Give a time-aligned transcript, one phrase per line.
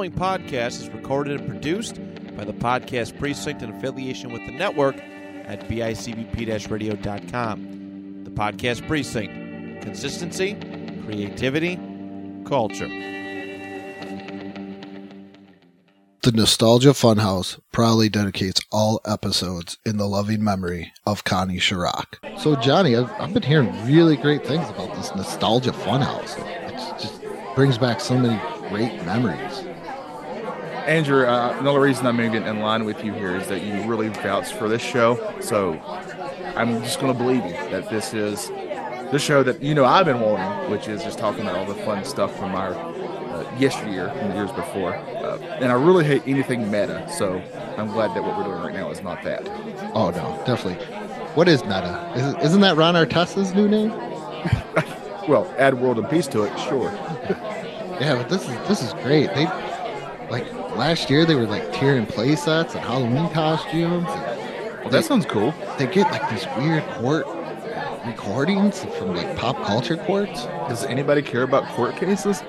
[0.00, 1.96] The following podcast is recorded and produced
[2.34, 8.24] by the Podcast Precinct in affiliation with the network at bicbp radio.com.
[8.24, 10.54] The Podcast Precinct consistency,
[11.04, 11.76] creativity,
[12.46, 12.88] culture.
[16.22, 22.38] The Nostalgia Funhouse proudly dedicates all episodes in the loving memory of Connie Chirac.
[22.38, 26.38] So, Johnny, I've, I've been hearing really great things about this Nostalgia Funhouse.
[26.38, 27.20] It just
[27.54, 28.40] brings back so many
[28.70, 29.49] great memories.
[30.90, 34.08] Andrew, uh, another reason I'm moving in line with you here is that you really
[34.08, 35.36] vouched for this show.
[35.40, 35.80] So
[36.56, 38.48] I'm just going to believe you that this is
[39.12, 41.80] the show that you know I've been wanting, which is just talking about all the
[41.84, 44.96] fun stuff from our uh, yesteryear and years before.
[44.96, 47.40] Uh, and I really hate anything meta, so
[47.78, 49.48] I'm glad that what we're doing right now is not that.
[49.94, 50.84] Oh, no, definitely.
[51.36, 52.12] What is meta?
[52.16, 53.90] Is, isn't that Ron Artest's new name?
[55.28, 56.90] well, add world and peace to it, sure.
[58.00, 59.32] yeah, but this is this is great.
[59.34, 59.46] They
[60.30, 64.06] like last year they were like tearing play sets and Halloween costumes.
[64.08, 65.52] And well, that sounds cool.
[65.76, 67.26] They get like these weird court
[68.06, 70.46] recordings from like pop culture courts.
[70.68, 72.42] Does anybody care about court cases?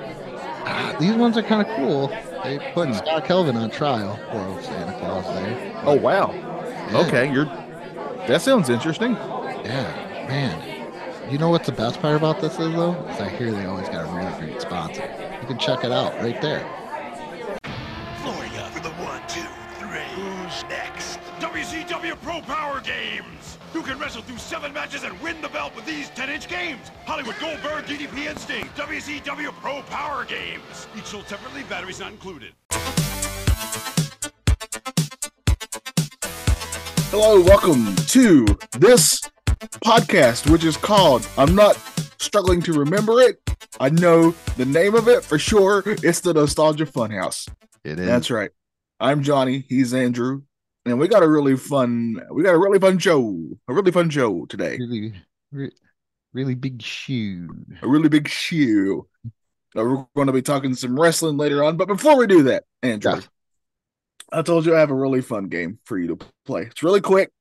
[0.63, 2.07] Uh, these ones are kind of cool.
[2.45, 2.95] They put.
[2.95, 4.17] Scott Calvin on trial.
[4.29, 5.81] Old Santa Claus there.
[5.83, 6.31] Oh wow.
[6.33, 7.03] Yeah.
[7.05, 7.45] Okay, you're.
[8.27, 9.11] That sounds interesting.
[9.11, 11.29] Yeah, man.
[11.29, 12.93] You know what's the best part about this is though?
[13.09, 15.03] Is I hear they always got a really great sponsor.
[15.41, 16.65] You can check it out right there.
[23.81, 23.87] Games.
[23.87, 26.91] Who can wrestle through seven matches and win the belt with these 10-inch games?
[27.05, 30.87] Hollywood Goldberg, DDP, Instinct, WCW Pro Power Games.
[30.95, 32.53] Each sold separately, batteries not included.
[37.09, 38.45] Hello, welcome to
[38.77, 39.21] this
[39.83, 41.75] podcast, which is called I'm not
[42.19, 43.41] struggling to remember it.
[43.79, 45.83] I know the name of it for sure.
[45.85, 47.49] It's the Nostalgia Funhouse.
[47.83, 48.05] It is.
[48.05, 48.51] That's right.
[48.99, 49.65] I'm Johnny.
[49.67, 50.43] He's Andrew.
[50.85, 53.37] And we got a really fun, we got a really fun show,
[53.67, 54.77] a really fun show today.
[54.79, 55.13] Really,
[55.51, 55.73] really,
[56.33, 57.49] really big shoe.
[57.81, 59.07] A really big shoe.
[59.25, 59.29] Uh,
[59.83, 61.77] we're going to be talking some wrestling later on.
[61.77, 63.21] But before we do that, Andrew, yeah.
[64.31, 66.63] I told you I have a really fun game for you to play.
[66.63, 67.31] It's really quick.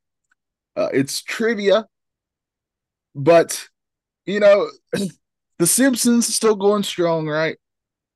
[0.77, 1.87] Uh, it's trivia,
[3.15, 3.69] but
[4.27, 4.69] you know,
[5.61, 7.59] The Simpsons still going strong, right?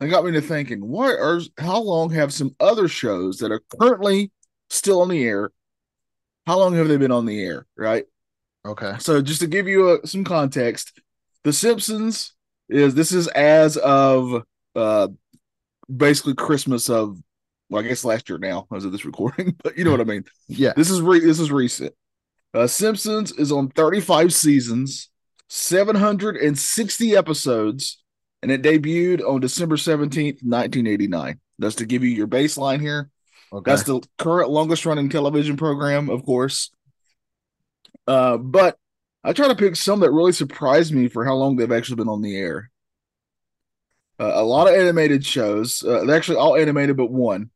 [0.01, 3.61] It got me to thinking, what are how long have some other shows that are
[3.79, 4.33] currently
[4.75, 5.51] still on the air?
[6.47, 7.67] How long have they been on the air?
[7.77, 8.05] Right.
[8.67, 8.95] Okay.
[8.99, 11.01] So just to give you a, uh, some context,
[11.45, 12.33] The Simpsons
[12.69, 14.43] is this is as of
[14.75, 15.09] uh
[15.95, 17.19] basically Christmas of
[17.69, 20.05] well, I guess last year now as of this recording, but you know what I
[20.05, 20.25] mean.
[20.49, 20.73] yeah.
[20.77, 21.95] This is re- this is recent.
[22.53, 25.11] Uh, Simpsons is on 35 seasons,
[25.49, 28.03] 760 episodes,
[28.43, 31.41] and it debuted on December 17th, 1989.
[31.59, 33.11] That's to give you your baseline here.
[33.55, 33.71] Okay.
[33.71, 36.71] That's the current longest running television program, of course.
[38.07, 38.77] Uh, but
[39.23, 42.09] I try to pick some that really surprised me for how long they've actually been
[42.09, 42.71] on the air.
[44.19, 45.83] Uh, a lot of animated shows.
[45.83, 47.51] Uh, they're actually all animated but one.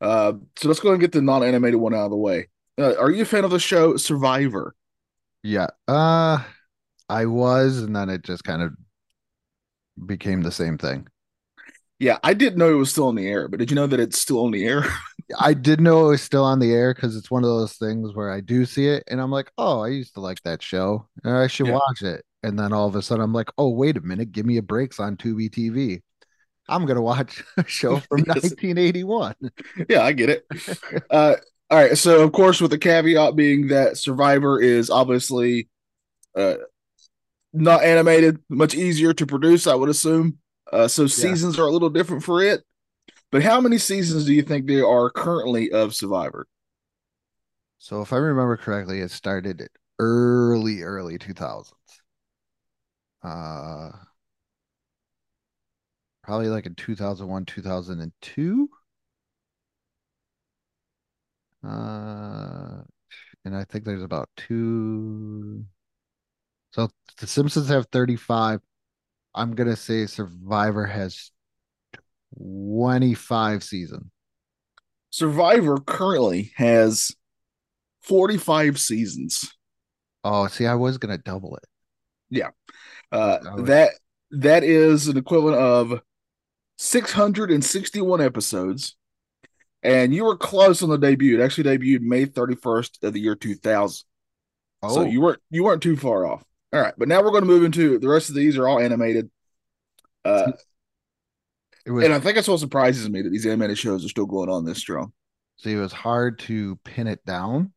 [0.00, 2.48] Uh, so let's go and get the non-animated one out of the way.
[2.76, 4.74] Uh, are you a fan of the show Survivor?
[5.42, 5.68] Yeah.
[5.86, 6.42] Uh
[7.08, 8.72] I was, and then it just kind of
[10.06, 11.06] became the same thing.
[11.98, 14.00] Yeah, I didn't know it was still on the air, but did you know that
[14.00, 14.84] it's still on the air?
[15.38, 18.14] I did know it was still on the air because it's one of those things
[18.14, 21.06] where I do see it and I'm like, oh, I used to like that show.
[21.22, 21.74] And I should yeah.
[21.74, 22.24] watch it.
[22.42, 24.62] And then all of a sudden I'm like, oh, wait a minute, give me a
[24.62, 26.02] break on Tubi TV.
[26.68, 29.34] I'm gonna watch a show from 1981.
[29.88, 30.46] Yeah, I get it.
[31.10, 31.36] uh,
[31.70, 35.68] all right, so of course, with the caveat being that Survivor is obviously
[36.36, 36.56] uh,
[37.52, 40.38] not animated, much easier to produce, I would assume.
[40.74, 41.62] Uh, so seasons yeah.
[41.62, 42.64] are a little different for it.
[43.30, 46.48] But how many seasons do you think there are currently of Survivor?
[47.78, 49.68] So if I remember correctly, it started
[50.00, 51.72] early, early 2000s.
[53.22, 53.90] Uh,
[56.24, 58.68] probably like in 2001, 2002.
[61.62, 62.82] Uh,
[63.44, 65.64] and I think there's about two.
[66.72, 68.60] So the Simpsons have 35.
[69.34, 71.30] I'm gonna say Survivor has
[72.36, 74.06] 25 seasons.
[75.10, 77.12] Survivor currently has
[78.02, 79.52] 45 seasons.
[80.24, 81.64] Oh, see, I was gonna double it.
[82.30, 82.50] Yeah.
[83.12, 83.66] Uh, was...
[83.66, 83.90] that
[84.30, 86.00] that is an equivalent of
[86.78, 88.96] 661 episodes
[89.84, 91.38] and you were close on the debut.
[91.38, 94.04] It actually debuted May 31st of the year 2000.
[94.82, 94.94] Oh.
[94.94, 96.42] So you weren't you weren't too far off.
[96.74, 98.80] All right, but now we're going to move into the rest of these are all
[98.80, 99.30] animated.
[100.24, 100.50] Uh,
[101.86, 104.50] was and I think that's what surprises me that these animated shows are still going
[104.50, 105.12] on this strong.
[105.56, 107.72] see, it was hard to pin it down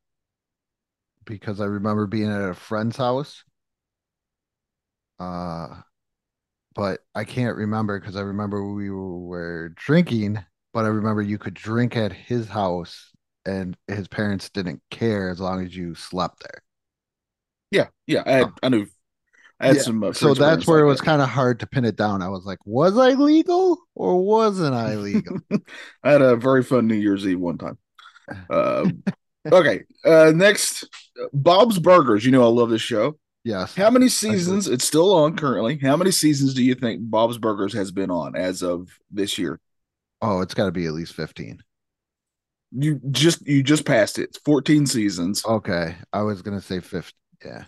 [1.25, 3.43] because I remember being at a friend's house.
[5.19, 5.67] Uh,
[6.73, 11.53] but I can't remember because I remember we were drinking, but I remember you could
[11.53, 13.11] drink at his house
[13.45, 16.63] and his parents didn't care as long as you slept there.
[17.71, 18.23] Yeah, yeah.
[18.25, 18.85] I had, I knew.
[19.59, 20.03] I had Yeah, some.
[20.03, 22.21] Uh, So that's where it was kind of hard to pin it down.
[22.21, 25.39] I was like, was I legal or wasn't I legal?
[26.03, 27.77] I had a very fun New Year's Eve one time.
[28.49, 29.03] Um,
[29.51, 30.85] okay, uh, next,
[31.33, 32.25] Bob's Burgers.
[32.25, 33.17] You know I love this show.
[33.43, 33.75] yes.
[33.75, 34.67] How many seasons?
[34.67, 35.77] It's still on currently.
[35.79, 39.59] How many seasons do you think Bob's Burgers has been on as of this year?
[40.21, 41.63] Oh, it's got to be at least 15.
[42.71, 44.23] You just you just passed it.
[44.23, 45.43] It's 14 seasons.
[45.45, 45.95] Okay.
[46.13, 47.13] I was to say 50.
[47.43, 47.65] Yeah.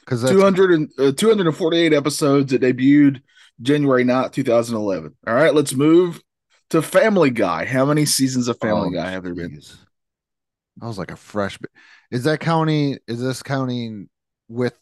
[0.00, 3.22] Because that's 200 and, uh, 248 episodes that debuted
[3.60, 5.14] January 9th, 2011.
[5.26, 6.20] All right, let's move
[6.70, 7.64] to Family Guy.
[7.64, 9.60] How many seasons of Family Oh, Guy have there been?
[10.80, 11.58] I was like a fresh.
[12.10, 12.98] Is that counting?
[13.06, 14.08] Is this counting
[14.48, 14.74] with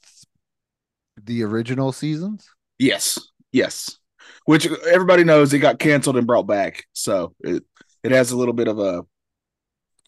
[1.22, 2.48] the original seasons?
[2.78, 3.18] Yes,
[3.52, 3.98] yes.
[4.44, 6.84] Which everybody knows it got canceled and brought back.
[6.92, 7.64] So it
[8.02, 9.02] it has a little bit of a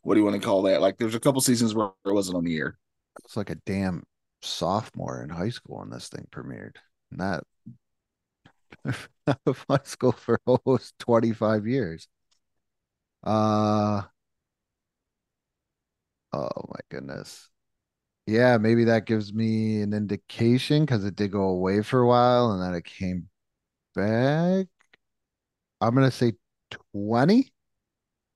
[0.03, 0.81] what do you want to call that?
[0.81, 2.79] Like there's a couple seasons where it wasn't on the air.
[3.25, 4.05] It's like a damn
[4.43, 6.77] sophomore in high school when this thing premiered.
[7.11, 7.45] Not
[9.27, 12.09] out of high school for almost 25 years.
[13.23, 14.03] Uh
[16.33, 17.49] oh my goodness.
[18.27, 22.53] Yeah, maybe that gives me an indication because it did go away for a while
[22.53, 23.29] and then it came
[23.95, 24.69] back.
[25.81, 26.35] I'm gonna say
[26.93, 27.53] 20.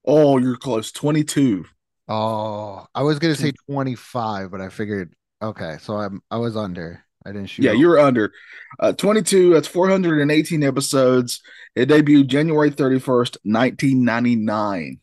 [0.05, 0.91] Oh, you're close.
[0.91, 1.65] 22.
[2.07, 7.03] Oh, I was gonna say 25, but I figured okay, so I'm I was under.
[7.25, 7.63] I didn't shoot.
[7.63, 8.31] Yeah, you were under.
[8.79, 11.41] Uh 22, that's 418 episodes.
[11.75, 14.99] It debuted January 31st, 1999.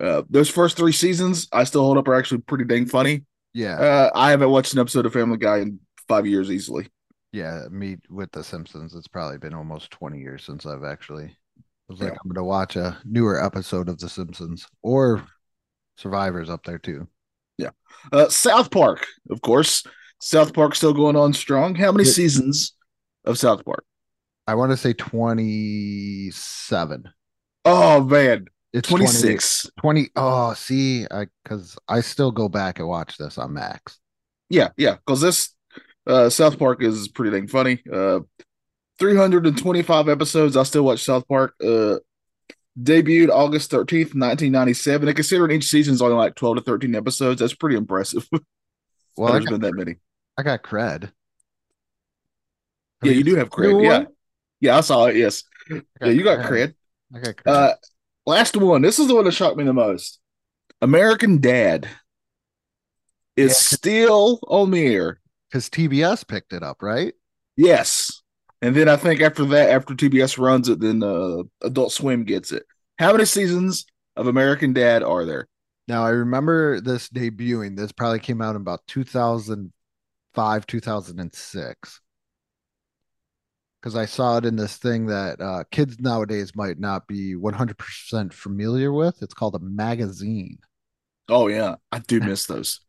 [0.00, 3.24] Uh those first 3 seasons I still hold up are actually pretty dang funny.
[3.54, 5.78] yeah, Uh I haven't watched an episode of Family Guy in
[6.08, 6.88] 5 years easily.
[7.32, 7.62] yeah.
[7.70, 8.94] Me with The Simpsons.
[8.94, 11.36] It's probably been almost 20 years since I've actually.
[11.88, 12.18] Was like, Yeah.
[12.22, 15.26] I'm gonna watch a newer episode of The Simpsons or
[15.96, 17.06] Survivors up there too.
[18.12, 19.82] Uh, South Park, of course.
[20.20, 21.74] South Park still going on strong.
[21.74, 22.12] How many Yeah.
[22.12, 22.74] seasons
[23.24, 23.82] of South Park?
[24.46, 27.04] I want to say 27.
[27.64, 29.70] Oh man, It's 26.
[29.80, 30.10] 20.
[30.16, 33.98] Oh, see, I because I still go back and watch this on Max.
[34.50, 35.54] Yeah, yeah, because this
[36.06, 37.82] uh, South Park is pretty dang funny.
[37.90, 38.20] Uh,
[38.98, 40.58] 325 episodes.
[40.58, 41.54] I still watch South Park.
[41.64, 42.00] Uh,
[42.80, 45.08] debuted August 13th, 1997.
[45.08, 48.28] And considering each season's only like 12 to 13 episodes, that's pretty impressive.
[49.16, 49.96] Well, I There's got, been that many.
[50.36, 51.12] I got cred.
[53.04, 53.80] Yeah, you do have cred.
[53.80, 54.06] Yeah, won?
[54.60, 55.14] yeah, I saw it.
[55.14, 56.74] Yes, yeah, you got cred.
[57.14, 57.46] I got cred.
[57.46, 57.74] Uh,
[58.26, 58.82] last one.
[58.82, 60.18] This is the one that shocked me the most.
[60.82, 61.88] American Dad
[63.36, 63.76] is Yeah.
[63.76, 65.20] still on the air.
[65.48, 67.14] Because TBS picked it up, right?
[67.56, 68.20] Yes,
[68.60, 72.50] and then I think after that, after TBS runs it, then uh, Adult Swim gets
[72.50, 72.64] it.
[72.98, 73.86] How many seasons
[74.16, 75.48] of American Dad are there?
[75.88, 77.76] Now I remember this debuting.
[77.76, 82.00] This probably came out in about 2005, 2006.
[83.80, 88.32] Because I saw it in this thing that uh, kids nowadays might not be 100%
[88.32, 89.22] familiar with.
[89.22, 90.58] It's called a magazine.
[91.28, 92.80] Oh yeah, I do miss those.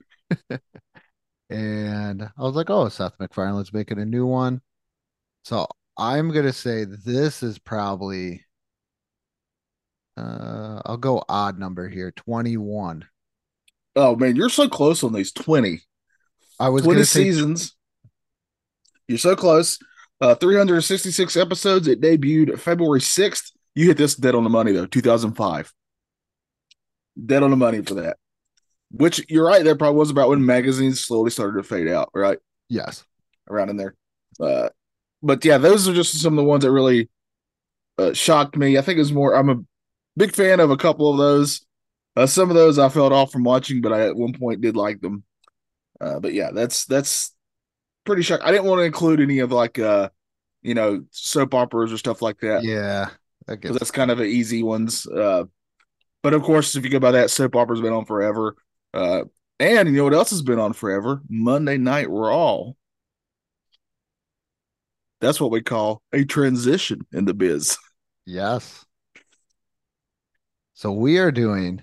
[1.50, 4.62] And I was like, oh, Seth MacFarlane's making a new one.
[5.44, 8.45] So I'm going to say this is probably,
[10.18, 13.06] uh, I'll go odd number here 21.
[13.96, 15.82] Oh man, you're so close on these twenty.
[16.60, 17.76] I was 20 going to say seasons.
[19.08, 19.78] You're so close.
[20.22, 21.88] Uh, 366 episodes.
[21.88, 23.52] It debuted February 6th.
[23.76, 25.74] You hit this dead on the money though, 2005.
[27.26, 28.18] Dead on the money for that.
[28.92, 32.38] Which you're right, that probably was about when magazines slowly started to fade out, right?
[32.70, 33.04] yes.
[33.50, 33.96] Around in there.
[34.40, 34.70] Uh,
[35.22, 37.10] but yeah, those are just some of the ones that really
[37.98, 38.78] uh, shocked me.
[38.78, 39.36] I think it's more.
[39.36, 39.58] I'm a
[40.18, 41.66] big fan of a couple of those.
[42.16, 44.78] Uh, some of those I felt off from watching, but I at one point did
[44.78, 45.24] like them.
[46.00, 47.34] Uh, but yeah, that's that's
[48.06, 48.42] pretty shock.
[48.44, 50.10] I didn't want to include any of like uh,
[50.66, 53.10] you know, soap operas or stuff like that Yeah.
[53.46, 55.06] That gets, that's kind of the easy ones.
[55.06, 55.44] Uh,
[56.24, 58.56] but of course, if you go by that, soap opera's been on forever.
[58.92, 59.26] Uh,
[59.60, 61.22] and you know what else has been on forever?
[61.30, 62.72] Monday Night Raw.
[65.22, 67.78] That's what we call a transition in the biz.
[68.26, 68.84] yes.
[70.76, 71.82] So we are doing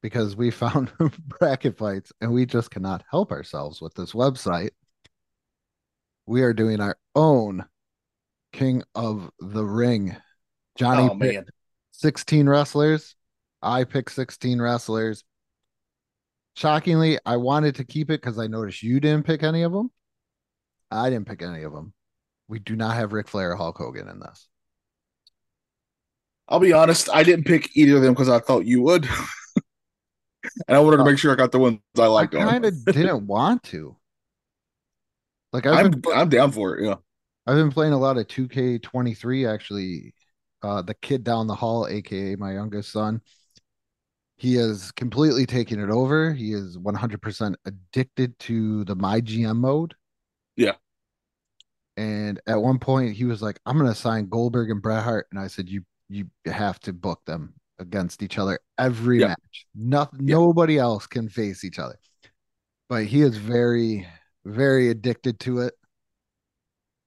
[0.00, 0.92] because we found
[1.40, 4.70] bracket fights and we just cannot help ourselves with this website.
[6.24, 7.64] We are doing our own
[8.52, 10.16] King of the Ring
[10.78, 11.46] Johnny oh man,
[11.90, 13.16] 16 wrestlers.
[13.60, 15.24] I picked 16 wrestlers.
[16.54, 19.90] Shockingly, I wanted to keep it because I noticed you didn't pick any of them.
[20.92, 21.92] I didn't pick any of them.
[22.46, 24.48] We do not have Ric Flair or Hulk Hogan in this.
[26.50, 27.08] I'll be honest.
[27.12, 29.08] I didn't pick either of them because I thought you would,
[30.68, 32.34] and I wanted to make sure I got the ones I I liked.
[32.34, 33.96] I kind of didn't want to.
[35.52, 36.86] Like I'm been, I'm down for it.
[36.86, 36.96] Yeah.
[37.46, 40.14] I've been playing a lot of 2K23 actually.
[40.62, 43.22] Uh, the kid down the hall, aka my youngest son,
[44.36, 46.32] he has completely taken it over.
[46.32, 49.94] He is 100% addicted to the my GM mode.
[50.56, 50.74] Yeah.
[51.96, 55.26] And at one point, he was like, "I'm going to sign Goldberg and Bret Hart,"
[55.30, 59.28] and I said, "You you have to book them against each other every Yeah.
[59.28, 59.66] match.
[59.74, 60.34] Nothing, Yeah.
[60.34, 61.98] nobody else can face each other."
[62.88, 64.06] But he is very,
[64.44, 65.74] very addicted to it.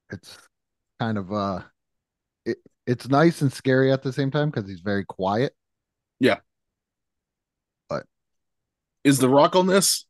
[0.09, 0.37] It's
[0.99, 1.61] kind of uh,
[2.45, 2.57] it
[2.87, 5.53] it's nice and scary at the same time because he's very quiet.
[6.19, 6.39] Yeah.
[7.89, 8.05] But
[9.03, 10.05] is the Rock on this?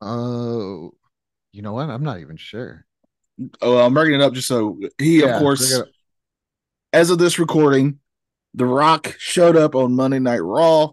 [0.00, 0.92] Oh,
[1.52, 1.88] you know what?
[1.88, 2.84] I'm not even sure.
[3.62, 5.82] Oh, I'm bringing it up just so he, Yeah, of course,
[6.92, 7.98] as of this recording,
[8.54, 10.92] The Rock showed up on Monday Night Raw,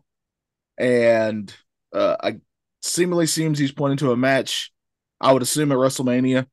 [0.80, 1.53] and
[1.94, 2.38] uh, I
[2.82, 4.72] seemingly seems he's pointing to a match.
[5.20, 6.48] I would assume at WrestleMania,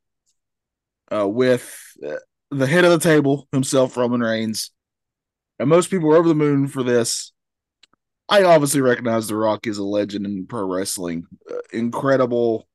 [1.10, 1.74] uh, with
[2.06, 2.16] uh,
[2.50, 4.70] the head of the table himself, Roman Reigns,
[5.58, 7.32] and most people were over the moon for this.
[8.28, 12.68] I obviously recognize The Rock is a legend in pro wrestling, uh, incredible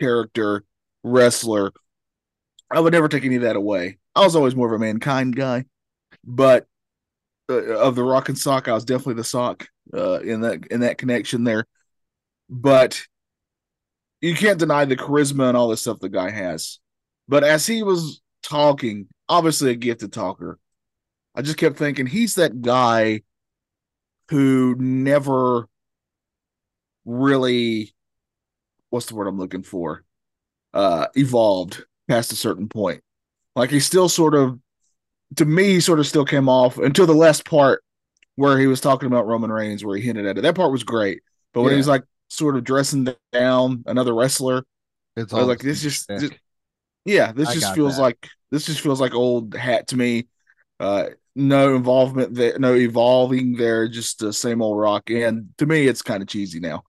[0.00, 0.64] character,
[1.02, 1.72] wrestler.
[2.70, 3.98] I would never take any of that away.
[4.14, 5.64] I was always more of a mankind guy,
[6.24, 6.67] but
[7.48, 10.80] uh, of the rock and sock, I was definitely the sock uh, in that in
[10.80, 11.66] that connection there.
[12.50, 13.02] But
[14.20, 16.78] you can't deny the charisma and all this stuff the guy has.
[17.28, 20.58] But as he was talking, obviously a gifted talker,
[21.34, 23.22] I just kept thinking he's that guy
[24.30, 25.68] who never
[27.04, 27.94] really
[28.90, 30.04] what's the word I'm looking for?
[30.74, 33.02] Uh evolved past a certain point.
[33.56, 34.58] Like he still sort of
[35.36, 37.82] to me he sort of still came off until the last part
[38.36, 40.42] where he was talking about Roman Reigns where he hinted at it.
[40.42, 41.22] That part was great.
[41.52, 41.76] But when Yeah.
[41.76, 44.64] he was like sort of dressing down another wrestler,
[45.16, 46.34] It's like this just, just-
[47.04, 48.02] yeah, this I just feels that.
[48.02, 50.28] like this just feels like old hat to me.
[50.80, 55.10] Uh no involvement there, no evolving there, just the same old rock.
[55.10, 56.82] And to me, it's kind of cheesy now.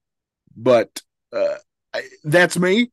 [0.55, 1.01] But
[1.33, 1.55] uh,
[1.93, 2.91] I, that's me.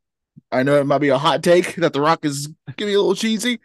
[0.53, 3.15] I know it might be a hot take that the rock is getting a little
[3.15, 3.61] cheesy,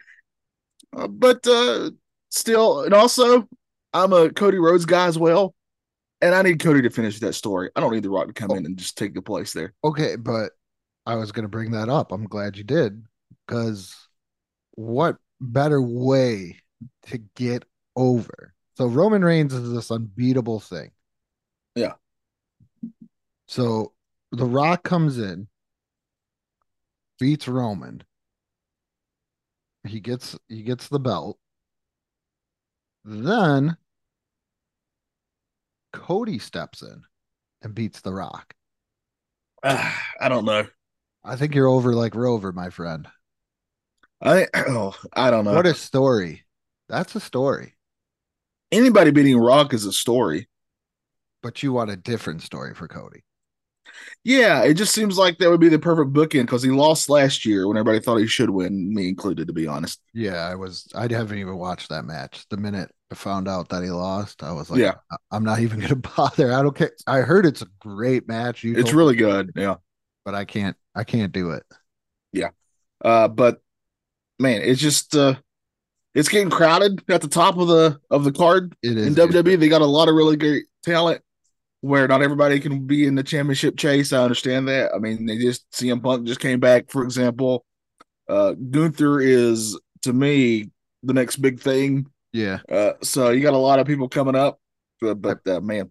[0.96, 1.90] uh, but uh,
[2.30, 3.48] still, and also,
[3.92, 5.54] I'm a Cody Rhodes guy as well,
[6.20, 7.70] and I need Cody to finish that story.
[7.76, 9.74] I don't need the Rock to come in and just take the place there.
[9.84, 10.52] Okay, but
[11.06, 12.12] I was going to bring that up.
[12.12, 13.04] I'm glad you did
[13.46, 13.94] because
[14.72, 16.60] what better way
[17.08, 17.64] to get
[17.96, 18.54] over?
[18.76, 20.92] So Roman Reigns is this unbeatable thing.
[21.74, 21.94] Yeah.
[23.46, 23.92] So
[24.30, 25.48] The Rock comes in,
[27.18, 28.02] beats Roman.
[29.84, 31.38] He gets he gets the belt.
[33.04, 33.76] Then
[35.92, 37.02] Cody steps in
[37.62, 38.54] and beats The Rock.
[39.62, 40.66] I don't know.
[41.24, 43.08] I think you're over like Rover, my friend.
[44.20, 45.54] I oh, I don't know.
[45.54, 46.44] What a story.
[46.88, 47.74] That's a story.
[48.70, 50.48] Anybody beating Rock is a story.
[51.42, 53.24] But you want a different story for Cody.
[54.24, 57.44] Yeah, it just seems like that would be the perfect bookend because he lost last
[57.44, 60.00] year when everybody thought he should win, me included, to be honest.
[60.14, 62.46] Yeah, I was I haven't even watched that match.
[62.50, 64.94] The minute I found out that he lost, I was like, Yeah.
[65.10, 66.52] "I- I'm not even gonna bother.
[66.52, 66.92] I don't care.
[67.06, 68.62] I heard it's a great match.
[68.64, 69.50] You It's really good.
[69.56, 69.76] Yeah.
[70.24, 71.64] but I can't I can't do it.
[72.32, 72.50] Yeah,
[73.04, 73.60] uh, but
[74.38, 75.34] man, it's just uh,
[76.14, 79.14] it's getting crowded at the top of the of the card It is in.
[79.14, 79.58] WWE.
[79.58, 81.22] They got a lot of really great talent
[81.82, 84.12] where not everybody can be in the championship chase.
[84.12, 84.92] I understand that.
[84.94, 87.64] I mean, they just CM Punk just came back, for example.
[88.28, 90.70] Uh, Gunther is to me
[91.02, 92.06] the next big thing.
[92.32, 92.60] Yeah.
[92.70, 94.58] Uh, so you got a lot of people coming up,
[95.00, 95.90] but, but uh, man,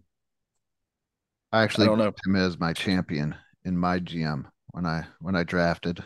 [1.52, 2.12] I actually I don't know.
[2.26, 6.02] him as my champion in my GM when I when I drafted.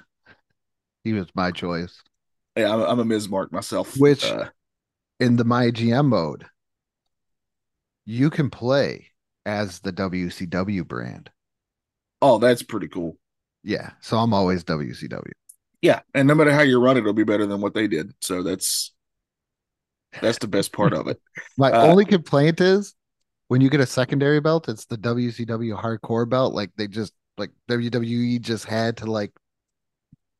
[1.05, 2.02] He was my choice.
[2.57, 3.28] yeah, I'm, I'm a Ms.
[3.28, 3.97] Mark myself.
[3.97, 4.49] Which- uh,
[5.21, 6.45] In the my GM mode,
[8.05, 9.12] you can play
[9.46, 11.30] as the WCW brand.
[12.22, 13.18] oh, that's pretty cool.
[13.62, 13.92] Yeah.
[14.00, 15.32] So I'm always WCW.
[15.82, 18.14] Yeah, and no matter how you run it, it'll be better than what they did.
[18.20, 18.92] So that's
[20.20, 21.20] that's the best part of it.
[21.56, 22.94] My Uh, only complaint is
[23.48, 26.54] when you get a secondary belt, it's the WCW hardcore belt.
[26.54, 29.32] Like they just like WWE just had to like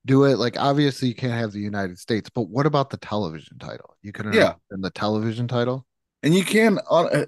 [0.05, 0.39] do it.
[0.39, 3.97] Like obviously you can't have the United States, but what about the television title?
[4.03, 4.55] You couldn't Yeah.
[4.71, 5.87] in the television title?
[6.23, 7.27] And you can on uh,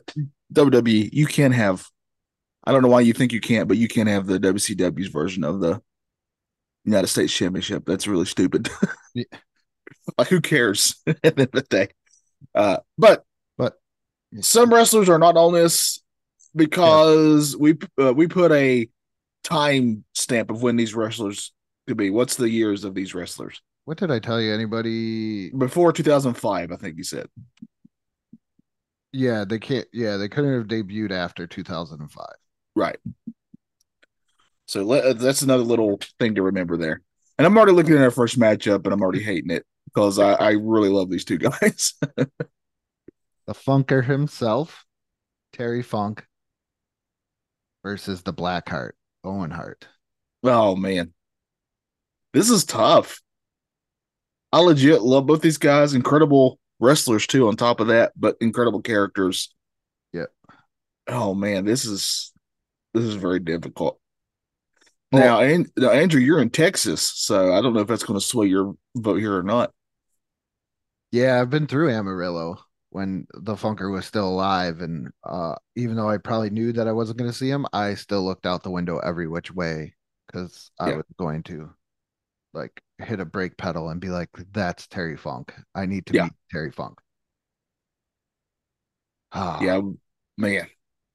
[0.54, 1.86] WWE, you can't have.
[2.64, 5.44] I don't know why you think you can't, but you can't have the WCW's version
[5.44, 5.80] of the
[6.84, 7.84] United States Championship.
[7.86, 8.68] That's really stupid.
[9.14, 9.24] Yeah.
[10.18, 11.88] like, who cares at the end of the day?
[12.54, 13.24] Uh, but
[13.56, 13.74] But
[14.40, 16.00] some wrestlers are not on this
[16.54, 18.88] because we uh, we put a
[19.44, 21.52] time stamp of when these wrestlers
[21.88, 22.10] could be.
[22.10, 23.62] What's the years of these wrestlers?
[23.88, 24.52] what did I tell you?
[24.52, 25.48] Anybody?
[25.48, 27.26] Before 2005, I think you said.
[29.12, 29.86] Yeah, they can't.
[29.92, 32.26] Yeah, they couldn't have debuted after 2005.
[32.74, 32.98] Right.
[34.66, 37.00] So let, uh, that's another little thing to remember there.
[37.38, 40.32] And I'm already looking at our first matchup, and I'm already hating it because I,
[40.34, 41.94] I really love these two guys.
[42.16, 44.84] The Funker himself,
[45.54, 46.26] Terry Funk,
[47.82, 48.92] versus the Blackheart,
[49.24, 49.86] Owen Hart.
[50.44, 51.14] oh man,
[52.34, 53.22] this is tough.
[54.52, 55.94] I legit love both these guys.
[55.94, 57.48] Incredible wrestlers too.
[57.48, 59.54] On top of that, but incredible characters.
[60.12, 60.26] Yeah.
[61.06, 62.32] Oh man, this is
[62.94, 64.00] this is very difficult.
[65.10, 68.24] Now, and, now, Andrew, you're in Texas, so I don't know if that's going to
[68.24, 69.72] sway your vote here or not.
[71.10, 72.58] Yeah, I've been through Amarillo
[72.90, 76.92] when the Funker was still alive, and uh, even though I probably knew that I
[76.92, 79.94] wasn't going to see him, I still looked out the window every which way
[80.26, 80.96] because I Yeah.
[80.96, 81.70] was going to
[82.54, 85.54] like hit a brake pedal and be like, "That's Terry Funk.
[85.74, 86.24] I need to Yeah.
[86.24, 87.00] meet Terry Funk."
[89.32, 89.80] Ah, Yeah,
[90.36, 90.66] man.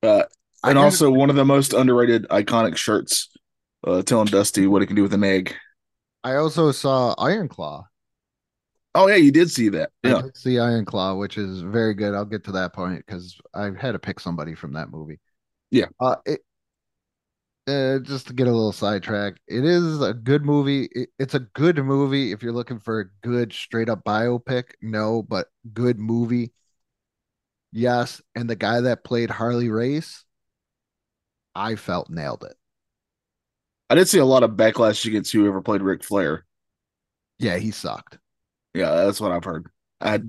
[0.01, 0.23] Uh,
[0.63, 3.29] and also one of the most underrated iconic shirts,
[3.85, 5.55] uh, telling Dusty what he can do with an egg.
[6.21, 7.87] I also saw Iron Claw.
[8.95, 9.91] Oh yeah, you did see that.
[10.03, 12.13] I Yeah, did see Iron Claw, which is very good.
[12.13, 15.19] I'll get to that point because I had to pick somebody from that movie.
[15.71, 15.87] Yeah.
[15.99, 16.41] Uh, it,
[17.67, 20.89] uh, just to get a little sidetrack, it is a good movie.
[20.91, 24.71] It, it's a good movie if you're looking for a good straight up biopic.
[24.81, 26.51] No, but good movie.
[27.71, 30.25] Yes, and the guy that played Harley Race,
[31.55, 32.55] I felt nailed it.
[33.89, 36.45] I did see a lot of backlash against whoever played Ric Flair.
[37.39, 38.17] Yeah, he sucked.
[38.73, 39.67] Yeah, that's what I've heard.
[40.01, 40.21] I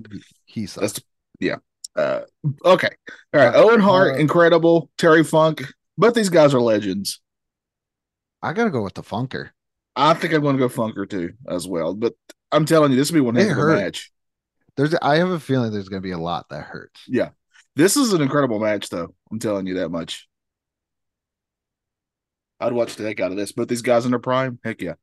[0.45, 0.81] He sucked.
[0.81, 1.01] that's
[1.39, 1.57] yeah.
[1.95, 2.21] Uh,
[2.65, 2.89] okay,
[3.33, 3.55] all right.
[3.55, 4.89] Uh, Owen Hart, uh, incredible.
[4.97, 5.63] Terry Funk,
[5.97, 7.21] both these guys are legends.
[8.41, 9.49] I gotta go with the Funker.
[9.95, 11.93] I think I'm going to go Funker too as well.
[11.93, 12.13] But
[12.51, 14.11] I'm telling you, this will be one heck of a match.
[14.75, 17.01] There's, I have a feeling there's gonna be a lot that hurts.
[17.07, 17.29] Yeah,
[17.77, 19.13] this is an incredible match, though.
[19.31, 20.27] I'm telling you that much.
[22.59, 23.51] I'd watch the heck out of this.
[23.53, 24.95] But these guys in their prime, heck yeah.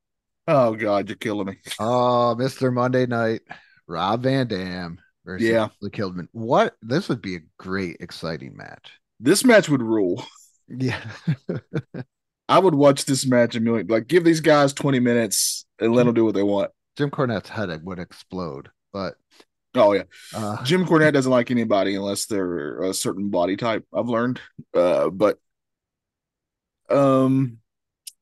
[0.47, 1.57] Oh God, you're killing me.
[1.81, 2.73] Oh, Mr.
[2.73, 3.43] Monday Night,
[3.87, 5.69] Rob Van Dam versus Yeah.
[5.81, 6.29] the Kidman.
[6.33, 6.77] What?
[6.83, 8.93] This would be a great, exciting match.
[9.21, 10.25] This match would rule.
[10.69, 11.01] Yeah.
[12.53, 15.95] I would watch this match and be like, like, give these guys 20 minutes and
[15.95, 16.71] let them do what they want.
[16.99, 19.15] Jim Cornette's head would explode, but
[19.75, 20.03] Oh yeah,
[20.35, 23.87] uh, Jim Cornette doesn't like anybody unless they're a certain body type.
[23.95, 24.39] I've learned,
[24.75, 25.39] uh, but
[26.91, 27.57] um,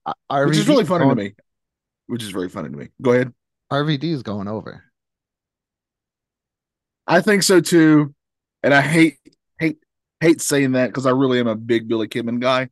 [0.05, 1.35] which is really funny to me.
[2.07, 2.89] Which is very funny to me.
[3.03, 3.33] Go ahead.
[3.73, 4.85] RVD is going over.
[7.05, 8.15] I think so too,
[8.63, 9.17] and I hate
[9.59, 9.79] hate
[10.21, 12.71] hate saying that because I really am a big Billy Kidman guy.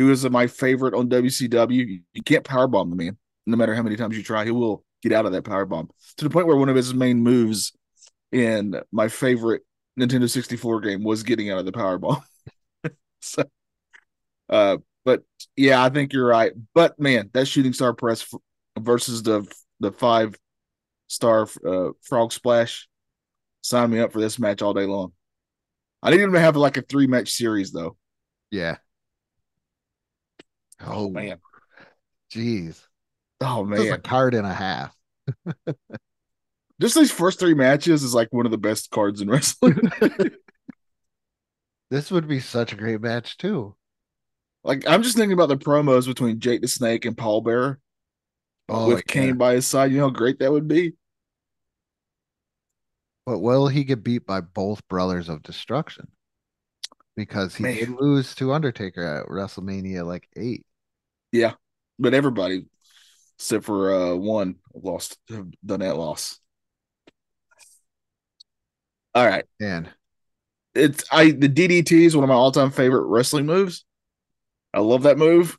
[0.00, 2.00] He was my favorite on WCW.
[2.14, 4.46] You, can't powerbomb the man, no matter how many times you try.
[4.46, 7.22] He will get out of that powerbomb to the point where one of his main
[7.22, 7.76] moves
[8.32, 9.60] in my favorite
[9.98, 12.22] Nintendo 64 game was getting out of the powerbomb.
[13.20, 13.44] so,
[14.48, 15.22] uh, but
[15.54, 16.52] yeah, I think you're right.
[16.72, 18.26] But man, that shooting star press
[18.78, 19.46] versus the
[19.80, 20.34] the five
[21.08, 22.88] star uh, frog splash
[23.60, 25.12] sign me up for this match all day long.
[26.02, 27.98] I need him to have like a three match series though.
[28.50, 28.78] Yeah.
[30.84, 31.38] Oh Man,
[32.32, 32.80] jeez.
[33.40, 34.94] oh man, is a card and a half.
[36.80, 39.78] just these first three matches is like one of the best cards in wrestling.
[41.90, 43.74] This would be such a great match too.
[44.62, 47.80] like I'm just thinking about the promos between Jake the Snake and Paul Bearer
[48.68, 49.06] Oh, with.
[49.06, 49.90] Kane by his side.
[49.90, 50.94] You know how great that would be.
[53.26, 56.06] But will he get beat by both brothers of destruction?
[57.16, 57.98] Because he did Man.
[58.00, 60.64] lose to Undertaker at WrestleMania like eight.
[61.32, 61.54] Yeah,
[61.98, 62.66] but everybody,
[63.38, 66.40] except for uh, one, lost have done that loss.
[69.14, 69.90] All right, And
[70.74, 73.84] it's I the DDT is one of my all time favorite wrestling moves.
[74.74, 75.58] I love that move.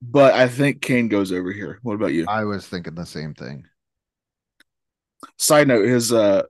[0.00, 1.78] But I think Kane goes over here.
[1.82, 2.26] What about you?
[2.28, 3.66] I was thinking the same thing.
[5.38, 6.42] Side note: His uh,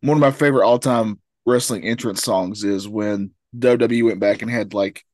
[0.00, 4.50] one of my favorite all time wrestling entrance songs is when WWE went back and
[4.50, 5.04] had like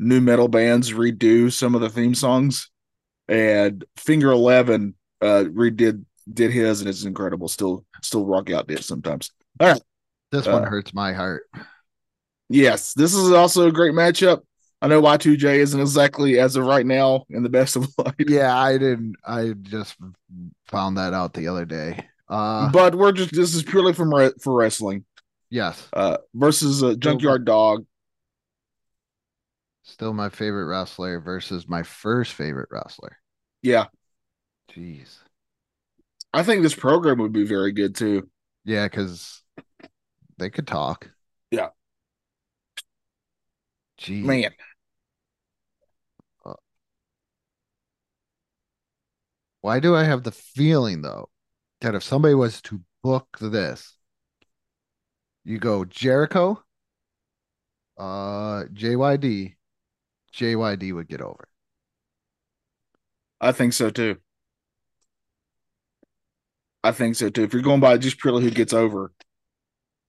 [0.00, 2.70] new metal bands redo some of the theme songs,
[3.28, 7.48] and Finger Eleven uh redid did his, and it's incredible.
[7.48, 9.30] Still, still rock out it sometimes.
[9.60, 9.82] All right,
[10.32, 11.42] This one Uh, hurts my heart.
[12.48, 14.40] Yes, this is also a great matchup.
[14.82, 18.56] I know Y2J isn't exactly as of right now in the best of light, Yeah,
[18.58, 19.16] I didn't.
[19.24, 19.96] I just
[20.68, 22.06] found that out the other day.
[22.28, 25.04] Uh, but we're just this is purely from re- for wrestling.
[25.50, 27.84] yes, Uh, versus a Junkyard Dog.
[29.90, 33.18] Still my favorite wrestler versus my first favorite wrestler.
[33.62, 33.86] Yeah,
[34.70, 35.18] Jeez.
[36.32, 38.28] I think this program would be very good too.
[38.64, 39.42] Yeah, because
[40.38, 41.10] they could talk.
[41.50, 41.70] Yeah.
[43.98, 44.24] Jeez.
[44.24, 44.52] Man,
[49.60, 51.28] Why do I have the feeling though
[51.80, 53.96] that if somebody was to book this,
[55.44, 56.62] you go Jericho,
[57.98, 59.56] uh, JYD,
[60.32, 61.48] JYD would get over.
[63.40, 64.18] I think so too.
[66.82, 67.44] I think so too.
[67.44, 69.12] If you're going by just purely who gets over,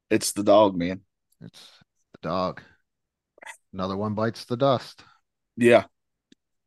[0.10, 1.02] it's the dog, man.
[1.42, 1.60] It's
[2.14, 2.62] the dog.
[3.74, 5.04] Another one bites the dust.
[5.58, 5.86] Yeah.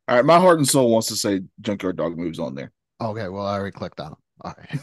[0.08, 2.72] All right, my heart and soul wants to say Junkyard Dog moves on there.
[3.00, 4.18] Okay, well, I already clicked on him.
[4.42, 4.78] All right.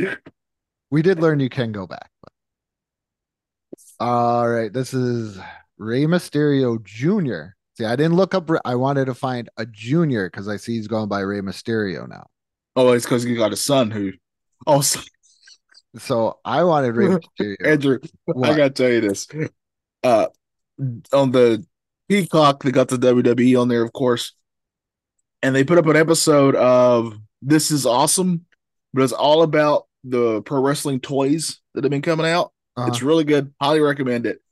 [0.90, 2.10] we did learn you can go back.
[2.22, 2.32] But...
[3.98, 5.38] All right, this is
[5.80, 7.54] Rey Mysterio Jr.
[7.78, 8.50] See, I didn't look up.
[8.66, 12.26] I wanted to find a junior because I see he's going by Rey Mysterio now.
[12.76, 14.12] Oh, it's because he got a son who.
[14.66, 14.82] Oh,
[15.98, 17.56] so, I wanted Rey Mysterio.
[17.64, 19.26] Andrew, I gotta tell you this.
[20.04, 20.26] Uh,
[21.14, 21.64] on the
[22.10, 24.34] Peacock, they got the WWE on there, of course,
[25.42, 28.44] and they put up an episode of "This Is Awesome,"
[28.92, 32.52] but it's all about the pro wrestling toys that have been coming out.
[32.76, 32.88] Uh-huh.
[32.88, 33.54] It's really good.
[33.58, 34.42] Highly recommend it.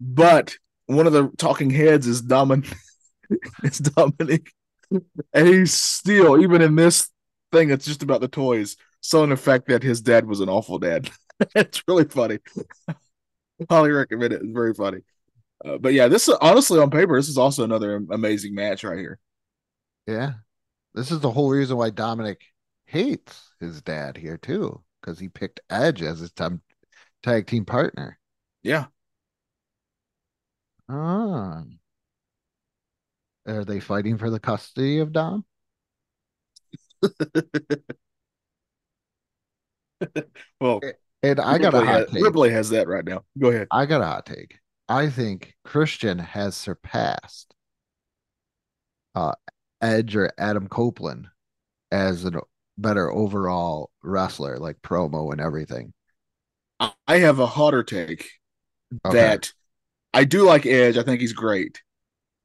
[0.00, 2.72] But one of the talking heads is Dominic.
[3.62, 4.52] it's Dominic,
[4.90, 7.08] and he's still even in this
[7.52, 7.70] thing.
[7.70, 8.76] It's just about the toys.
[9.02, 11.10] Selling the fact that his dad was an awful dad.
[11.54, 12.38] it's really funny.
[13.70, 14.42] Highly recommend it.
[14.42, 14.98] It's very funny.
[15.64, 17.16] Uh, but yeah, this honestly on paper.
[17.16, 19.18] This is also another amazing match right here.
[20.06, 20.34] Yeah.
[20.94, 22.42] This is the whole reason why Dominic
[22.86, 28.18] hates his dad here too, because he picked Edge as his tag team partner.
[28.62, 28.86] Yeah,
[30.92, 31.62] Ah.
[33.46, 35.44] Are they fighting for the custody of Dom?
[40.60, 40.80] well,
[41.22, 42.24] And I got a Ripley, hot has, take.
[42.24, 43.24] Ripley has that right now.
[43.38, 43.68] Go ahead.
[43.70, 44.58] I got a hot take.
[44.88, 47.54] I think Christian has surpassed
[49.14, 49.32] uh,
[49.80, 51.28] Edge or Adam Copeland
[51.92, 52.32] as a
[52.78, 55.92] better overall wrestler, like promo and everything.
[56.78, 58.30] I- I have a hotter take
[59.04, 59.14] Okay.
[59.16, 59.52] that
[60.12, 60.96] I do like Edge.
[60.96, 61.82] I think he's great,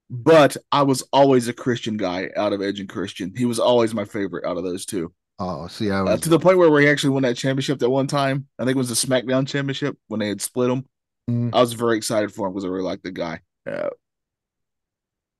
[0.09, 3.33] but I was always a Christian guy out of Edge and Christian.
[3.35, 5.13] He was always my favorite out of those two.
[5.39, 7.79] Oh, see, I Uh, was to the point where, where he actually won that championship
[7.79, 8.47] that one time.
[8.59, 10.85] I think it was the SmackDown championship when they had split him.
[11.29, 11.53] Mm.
[11.53, 13.41] I was very excited for him because I really liked the guy.
[13.69, 13.89] Uh,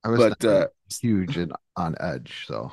[0.04, 0.68] I was but thinking uh,
[1.02, 2.46] huge in, on Edge.
[2.48, 2.72] So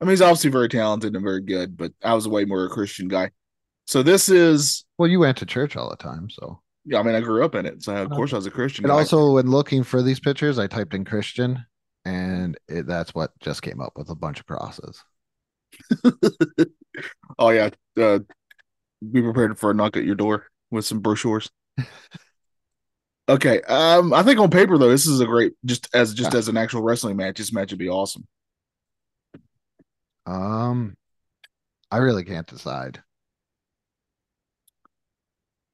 [0.00, 2.68] I mean, he's obviously very talented and very good, but I was way more a
[2.68, 3.30] Christian guy.
[3.86, 7.14] So this is, well, you went to church all the time, so yeah, I mean,
[7.14, 8.84] I grew up in it, so of course I was a Christian.
[8.84, 8.98] and guy.
[8.98, 11.64] also when looking for these pictures, I typed in Christian,
[12.04, 15.02] and it, that's what just came up with a bunch of crosses.
[17.38, 18.20] oh yeah, uh,
[19.12, 21.50] be prepared for a knock at your door with some brochures.
[23.28, 26.38] okay, um, I think on paper though, this is a great just as just Yeah.
[26.38, 27.36] as an actual wrestling match.
[27.38, 28.26] This match would be awesome.
[30.26, 30.96] Um,
[31.90, 33.02] I really can't decide.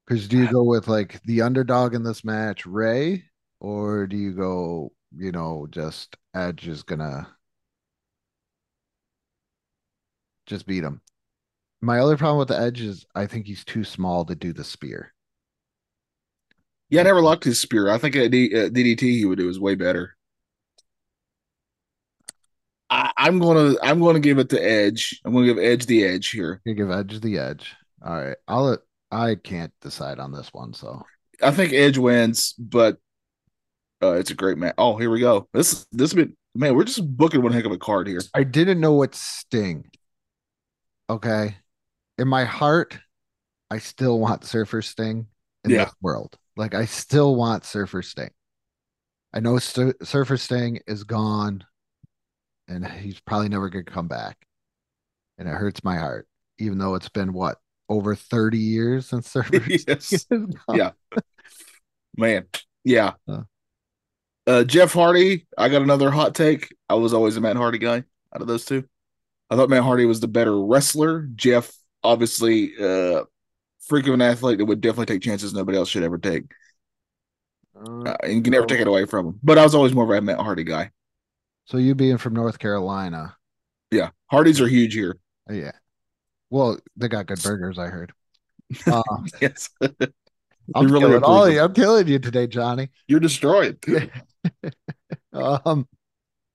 [0.07, 3.25] Because do you go with like the underdog in this match, Rey,
[3.61, 7.27] or do you go, you know, just Edge is gonna
[10.47, 11.01] just beat him?
[11.81, 14.65] My other problem with the Edge is I think he's too small to do the
[14.65, 15.13] spear.
[16.91, 17.89] Yeah, I never liked his spear.
[17.91, 20.17] I think at DDT he would do is way better.
[22.91, 25.21] I, I'm gonna I'm gonna give it to Edge.
[25.25, 26.61] I'm gonna give Edge the edge here.
[26.65, 27.75] You give Edge the edge.
[28.05, 28.81] All right, I'll let.
[29.11, 31.03] I can't decide on this one, so
[31.43, 32.99] I think Edge wins, but
[34.03, 34.75] uh, it's a great match.
[34.79, 35.49] Oh, here we go.
[35.53, 36.75] This this has been man.
[36.75, 38.21] We're just booking one heck of a card here.
[38.35, 39.85] I didn't know what Sting.
[41.09, 41.57] Okay.
[42.19, 42.99] In my heart,
[43.71, 45.27] I still want Surfer Sting
[45.65, 45.85] in Yeah.
[45.85, 46.37] this world.
[46.57, 48.31] Like I still want Surfer Sting.
[49.33, 51.65] I know Sur- Surfer Sting is gone
[52.69, 54.37] and he's probably never going to come back.
[55.39, 57.59] And it hurts my heart, even though it's been what,
[57.95, 60.07] over 30 years since Surfer Yes.
[60.07, 60.77] Sting is gone?
[60.77, 60.91] Yeah.
[62.17, 62.47] Man,
[62.85, 63.13] yeah.
[63.29, 63.43] Huh.
[64.47, 65.47] Uh, Jeff Hardy.
[65.57, 66.75] I got another hot take.
[66.89, 68.05] I was always a Matt Hardy guy
[68.35, 68.85] out of those two.
[69.51, 71.29] I thought Matt Hardy was the better wrestler.
[71.35, 73.25] Jeff, obviously, uh,
[73.89, 76.45] freak of an athlete that would definitely take chances nobody else should ever take.
[77.77, 79.41] Uh, Uh, and you can never take it away from him.
[79.43, 80.91] But I was always more of a Matt Hardy guy.
[81.67, 83.37] so you being from North Carolina,
[83.91, 84.11] Yeah.
[84.31, 85.17] Hardys are huge here.
[85.51, 85.73] uh, yeah.
[86.55, 88.13] Well, they got good burgers, I heard.
[88.87, 89.03] Uh,
[89.41, 89.71] Yes.
[90.73, 91.61] I'm, really killing all you.
[91.61, 92.91] I'm killing you today, Johnny.
[93.09, 93.85] You're destroyed.
[95.33, 95.89] Um,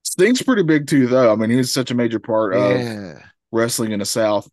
[0.04, 1.34] Sting's pretty big too, though.
[1.34, 3.20] I mean, he's such a major part of yeah,
[3.52, 4.50] wrestling in the South.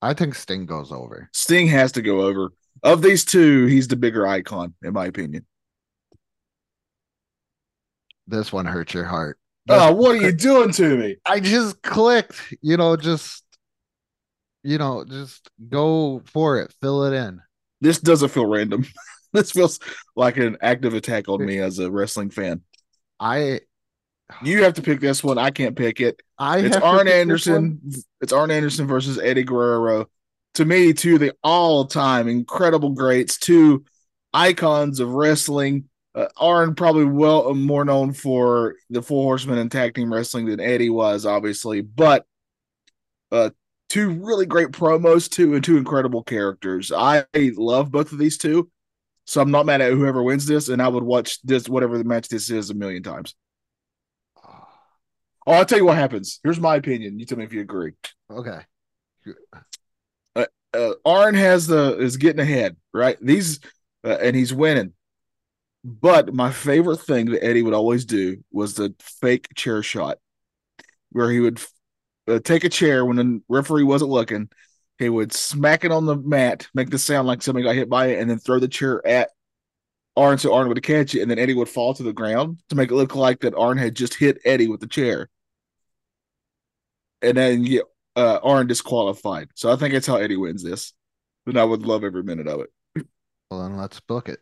[0.00, 1.28] I think Sting goes over.
[1.34, 2.52] Sting has to go over.
[2.82, 5.44] Of these two, he's the bigger icon, in my opinion.
[8.26, 9.38] This one hurts your heart.
[9.68, 11.16] Oh, what are you doing to me?
[11.26, 13.44] I just clicked, you know, just
[14.66, 17.40] you know, just go for it, fill it in.
[17.80, 18.84] This doesn't feel random.
[19.32, 19.78] this feels
[20.16, 22.62] like an active attack on me as a wrestling fan.
[23.20, 23.60] I
[24.42, 25.38] You have to pick this one.
[25.38, 26.20] I can't pick it.
[26.36, 27.80] I It's Arn Anderson.
[28.20, 30.08] It's Arn Anderson versus Eddie Guerrero.
[30.54, 33.84] To me, two of the all-time incredible greats, two
[34.32, 35.84] icons of wrestling.
[36.14, 40.60] Uh, Arn probably well more known for the Four Horsemen and tag team wrestling than
[40.60, 42.24] Eddie was, obviously, but
[43.30, 43.50] uh,
[43.88, 46.92] two really great promos too, and two incredible characters.
[46.92, 48.70] I love both of these two,
[49.24, 52.04] so I'm not mad at whoever wins this, and I would watch this whatever the
[52.04, 53.34] match this is a million times.
[54.44, 56.40] Oh, I'll tell you what happens.
[56.42, 57.18] Here's my opinion.
[57.18, 57.92] You tell me if you agree.
[58.30, 58.60] Okay.
[60.74, 63.16] uh, Arn has the is getting ahead, right?
[63.20, 63.60] These
[64.04, 64.92] uh, and he's winning.
[65.84, 70.18] But my favorite thing that Eddie would always do was the fake chair shot,
[71.10, 71.60] where he would
[72.28, 74.48] uh, take a chair when the referee wasn't looking.
[74.98, 78.08] He would smack it on the mat, make the sound like somebody got hit by
[78.08, 79.30] it, and then throw the chair at
[80.16, 82.76] Arn so Arn would catch it, and then Eddie would fall to the ground to
[82.76, 85.28] make it look like that Arn had just hit Eddie with the chair.
[87.20, 87.82] And then yeah,
[88.14, 89.50] uh, Arn disqualified.
[89.54, 90.94] So I think that's how Eddie wins this.
[91.46, 93.06] And I would love every minute of it.
[93.50, 94.40] Well then let's book it.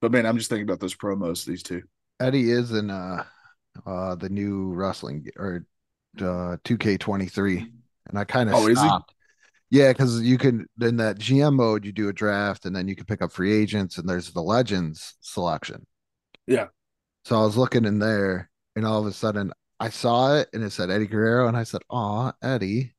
[0.00, 1.82] But man, I'm just thinking about those promos, these two.
[2.20, 3.24] Eddie is in uh
[3.86, 5.66] uh the new wrestling or
[6.20, 7.66] uh 2K23
[8.08, 9.14] and I kind of Oh, stopped.
[9.70, 12.96] Yeah, because you can in that GM mode you do a draft and then you
[12.96, 15.86] can pick up free agents and there's the legends selection.
[16.46, 16.68] Yeah.
[17.24, 20.62] So I was looking in there and all of a sudden I saw it and
[20.62, 22.94] it said Eddie Guerrero and I said, "Aw, Eddie,"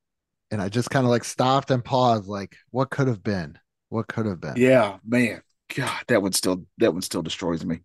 [0.51, 3.57] and I just kind of like stopped and paused, like, what could have been?
[3.89, 4.55] What could have been?
[4.57, 5.41] Yeah, man.
[5.75, 7.81] God, that one still that one still destroys me.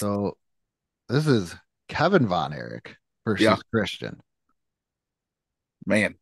[0.00, 0.36] So
[1.10, 1.54] this is
[1.88, 2.96] Kevin Von Erich
[3.26, 3.56] versus Yeah.
[3.72, 4.20] Christian.
[5.86, 6.16] Man.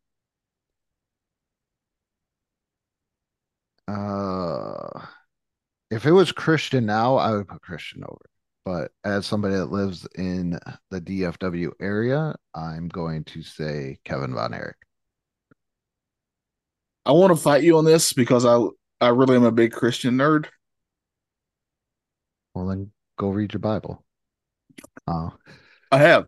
[3.87, 5.05] Uh,
[5.89, 8.21] if it was Christian now, I would put Christian over.
[8.65, 10.59] But as somebody that lives in
[10.91, 14.75] the DFW area, I'm going to say Kevin Von Erich.
[17.05, 18.59] I want to fight you on this because I
[19.01, 20.47] I really am a big Christian nerd.
[22.53, 24.03] Well, then go read your Bible.
[25.07, 25.31] Oh,
[25.91, 26.27] I have.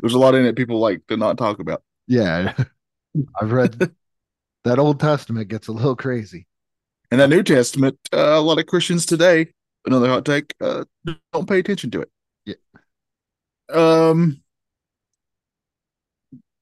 [0.00, 1.82] There's a lot in it people like to not talk about.
[2.06, 2.54] yeah.
[3.40, 3.94] I've read
[4.64, 6.46] that Old Testament gets a little crazy.
[7.10, 9.52] In that New Testament, uh, a lot of Christians today,
[9.86, 10.84] another hot take, uh,
[11.32, 12.10] don't pay attention to it.
[12.44, 12.54] Yeah.
[13.72, 14.42] Um,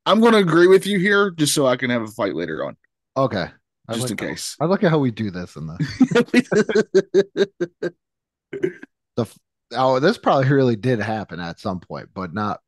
[0.06, 2.64] I'm going to agree with you here, just so I can have a fight later
[2.64, 2.76] on,
[3.16, 3.46] Okay.
[3.88, 4.56] I just like in how- case.
[4.60, 5.66] I look at how we do this in
[9.16, 9.26] the
[9.72, 12.60] oh, this probably really did happen at some point, but not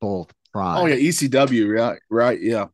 [0.00, 0.78] both prime.
[0.78, 2.00] oh yeah, ECW, right?
[2.10, 2.66] Right, yeah.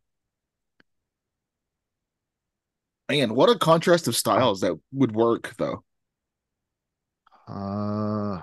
[3.08, 5.84] Man, what a contrast of styles that would work, though.
[7.48, 8.40] Uh,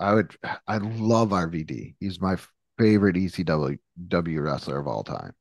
[0.00, 0.34] I would.
[0.66, 1.96] I love RVD.
[2.00, 2.36] He's my
[2.78, 5.32] favorite ECW W wrestler of all time.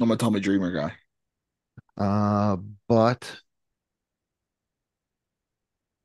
[0.00, 0.92] I'm a Tommy Dreamer guy.
[1.96, 2.56] Uh,
[2.88, 3.40] but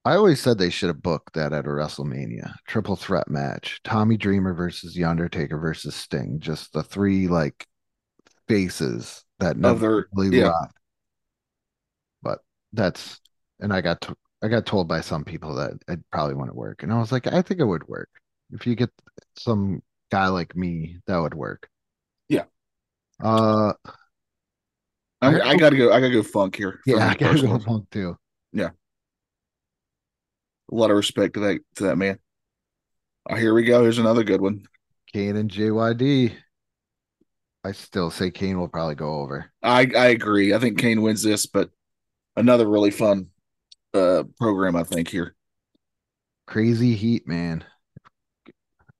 [0.06, 4.18] I always said they should have booked that at a WrestleMania triple threat match: Tommy
[4.18, 6.40] Dreamer versus The Undertaker versus Sting.
[6.40, 7.68] Just the three like
[8.48, 10.52] faces that never really yeah.
[12.22, 12.40] But
[12.74, 13.20] that's
[13.60, 16.84] and I got to, I got told by some people that it probably wouldn't work,
[16.84, 18.10] and I was like, I think it would work
[18.52, 18.92] if you get
[19.38, 19.82] some
[20.12, 20.98] guy like me.
[21.08, 21.70] That would work.
[22.30, 22.46] Yeah.
[23.22, 23.74] Uh,
[25.22, 25.92] I, I gotta go.
[25.92, 26.80] I gotta go funk here.
[26.86, 28.18] yeah, I gotta go funk too.
[28.54, 28.70] too.
[30.72, 32.20] A lot of respect to that to that man.
[33.30, 33.82] Oh, here we go.
[33.84, 34.66] Here's another good one.
[35.14, 36.36] Kane and JYD.
[37.64, 39.52] I still say Kane will probably go over.
[39.62, 40.54] I I agree.
[40.54, 41.70] I think Kane wins this, but
[42.36, 43.28] another really fun
[43.94, 44.76] uh program.
[44.76, 45.36] I think here.
[46.48, 47.64] Crazy heat, man.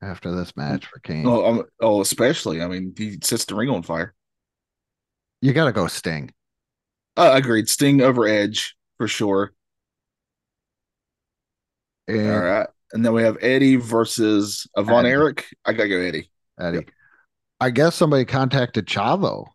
[0.02, 1.26] After this match for Kane.
[1.26, 2.62] Oh, um, oh, especially.
[2.62, 4.14] I mean, he sets the ring on fire.
[5.42, 6.32] You got to go Sting.
[7.18, 7.68] Uh, agreed.
[7.68, 9.52] Sting over Edge for sure.
[12.10, 12.68] And All right.
[12.92, 15.46] And then we have Eddie versus a Von Erich.
[15.66, 16.32] I gotta go Eddie.
[16.60, 16.88] Eddie.
[17.60, 19.46] I guess somebody contacted Chavo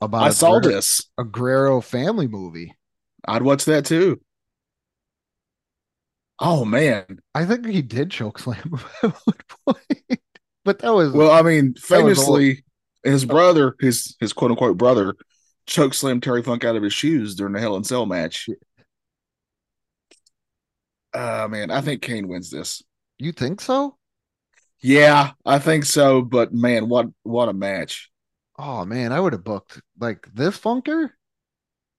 [0.00, 1.08] about I a saw Guerrero- this.
[1.18, 2.74] a Guerrero family movie.
[3.26, 4.20] I'd watch that too.
[6.38, 7.20] Oh man.
[7.34, 10.20] I think he did choke slam at one point,
[10.64, 12.64] but that was Well, I mean, famously,
[13.04, 13.28] his oh.
[13.28, 15.14] brother, his his quote unquote brother,
[15.66, 18.48] choke slammed Terry Funk out of his shoes during the Hell in Cell match.
[21.14, 22.82] Uh man, I think Kane wins this.
[23.18, 23.96] you think so?
[24.80, 26.22] Yeah, I think so.
[26.22, 28.10] But man, what what a match!
[28.58, 31.10] Oh man, I would have booked like this funker.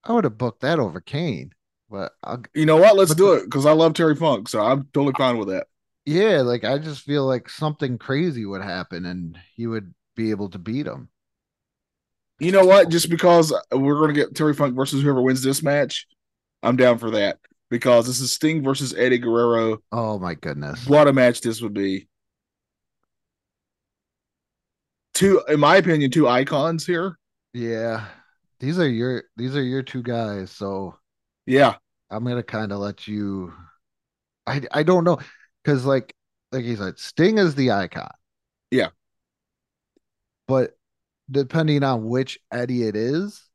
[0.04, 1.54] I would have booked that over Kane,
[1.90, 2.96] but I'll, You know what?
[2.96, 5.68] Let's do it because I love Terry Funk, so I'm totally fine with that.
[6.06, 10.50] yeah, like I just feel like something crazy would happen and he would be able
[10.50, 11.10] to beat him.
[12.40, 12.90] You know what?
[12.90, 16.08] Just because we're going to get Terry Funk versus whoever wins this match,
[16.62, 17.40] I'm down for that
[17.74, 19.80] because this is Sting versus Eddie Guerrero.
[19.92, 20.86] Oh my goodness.
[20.86, 22.08] What a match this would be.
[25.16, 27.18] Two, in my opinion, two icons here.
[27.52, 28.06] Yeah.
[28.60, 31.00] These are your these are your two guys, so
[31.48, 31.74] Yeah,
[32.12, 33.52] I'm gonna kind of let you.
[34.46, 35.18] I I don't know,
[35.64, 36.16] because like
[36.52, 38.12] like he said, Sting is the icon.
[38.70, 38.90] Yeah.
[40.48, 40.78] But
[41.32, 43.50] depending on which Eddie it is,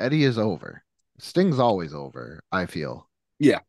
[0.00, 0.81] Eddie is over.
[1.22, 2.42] Sting's always over.
[2.50, 3.08] I feel.
[3.38, 3.60] Yeah.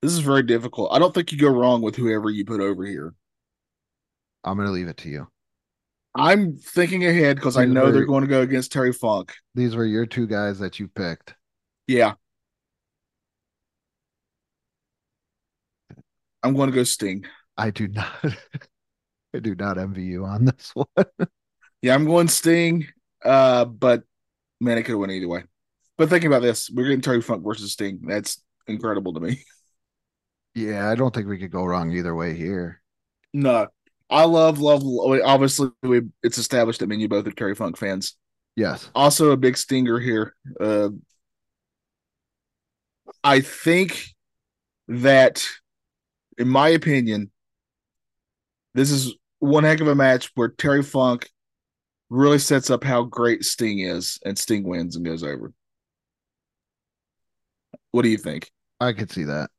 [0.00, 0.90] This is very difficult.
[0.90, 3.14] I don't think you go wrong with whoever you put over here.
[4.42, 5.28] I'm gonna leave it to you.
[6.14, 9.34] I'm thinking ahead because I know they're going to go against Terry Funk.
[9.56, 11.34] These were your two guys that you picked.
[11.88, 12.14] Yeah.
[16.44, 17.26] I'm going to go Sting.
[17.56, 18.12] I do not.
[19.34, 21.06] I do not envy you on this one.
[21.84, 22.86] Yeah, I'm going Sting.
[23.22, 24.04] Uh, but
[24.58, 25.42] man, it could have went either way.
[25.98, 28.00] But thinking about this, we're getting Terry Funk versus Sting.
[28.06, 29.44] That's incredible to me.
[30.54, 32.80] Yeah, I don't think we could go wrong either way here.
[33.34, 33.66] No,
[34.08, 34.82] I love, love.
[35.24, 38.16] Obviously, we, it's established that me and you both are Terry Funk fans.
[38.56, 38.88] Yes.
[38.94, 40.34] Also, a big stinger here.
[40.58, 40.88] Uh,
[43.22, 44.06] I think
[44.88, 45.44] that,
[46.38, 47.30] in my opinion,
[48.72, 51.28] this is one heck of a match where Terry Funk
[52.10, 55.52] really sets up how great Sting is, and Sting wins and goes over.
[57.90, 58.50] What do you think?
[58.80, 59.50] I could see that.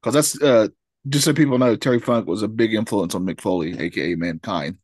[0.00, 0.68] Because that's uh,
[1.08, 4.78] just so people know, Terry Funk was a big influence on Mick Foley, aka Mankind.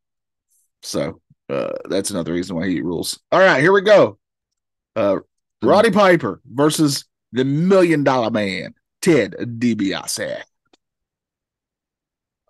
[0.82, 3.18] So uh, that's another reason why he rules.
[3.32, 4.18] All right, here we go.
[4.94, 5.18] Uh,
[5.62, 10.42] Roddy Piper versus the Million Dollar Man, Ted DiBiase.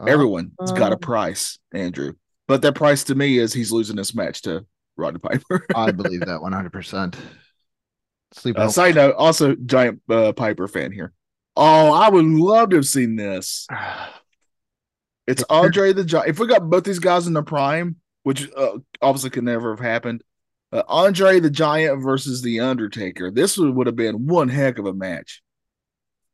[0.06, 2.14] Everyone's got a Uh, price, Andrew,
[2.46, 4.64] but that price to me is he's losing this match to
[4.96, 5.66] Roddy Piper.
[5.74, 7.14] I believe that 100%.
[8.32, 11.12] Sleep Uh, side note, also giant uh, Piper fan here.
[11.56, 13.66] Oh, I would love to have seen this.
[15.26, 16.30] It's Andre the Giant.
[16.30, 19.78] If we got both these guys in the prime, which uh, obviously could never have
[19.84, 20.22] happened,
[20.72, 23.30] uh, Andre the Giant versus the Undertaker.
[23.30, 25.42] This would, would have been one heck of a match.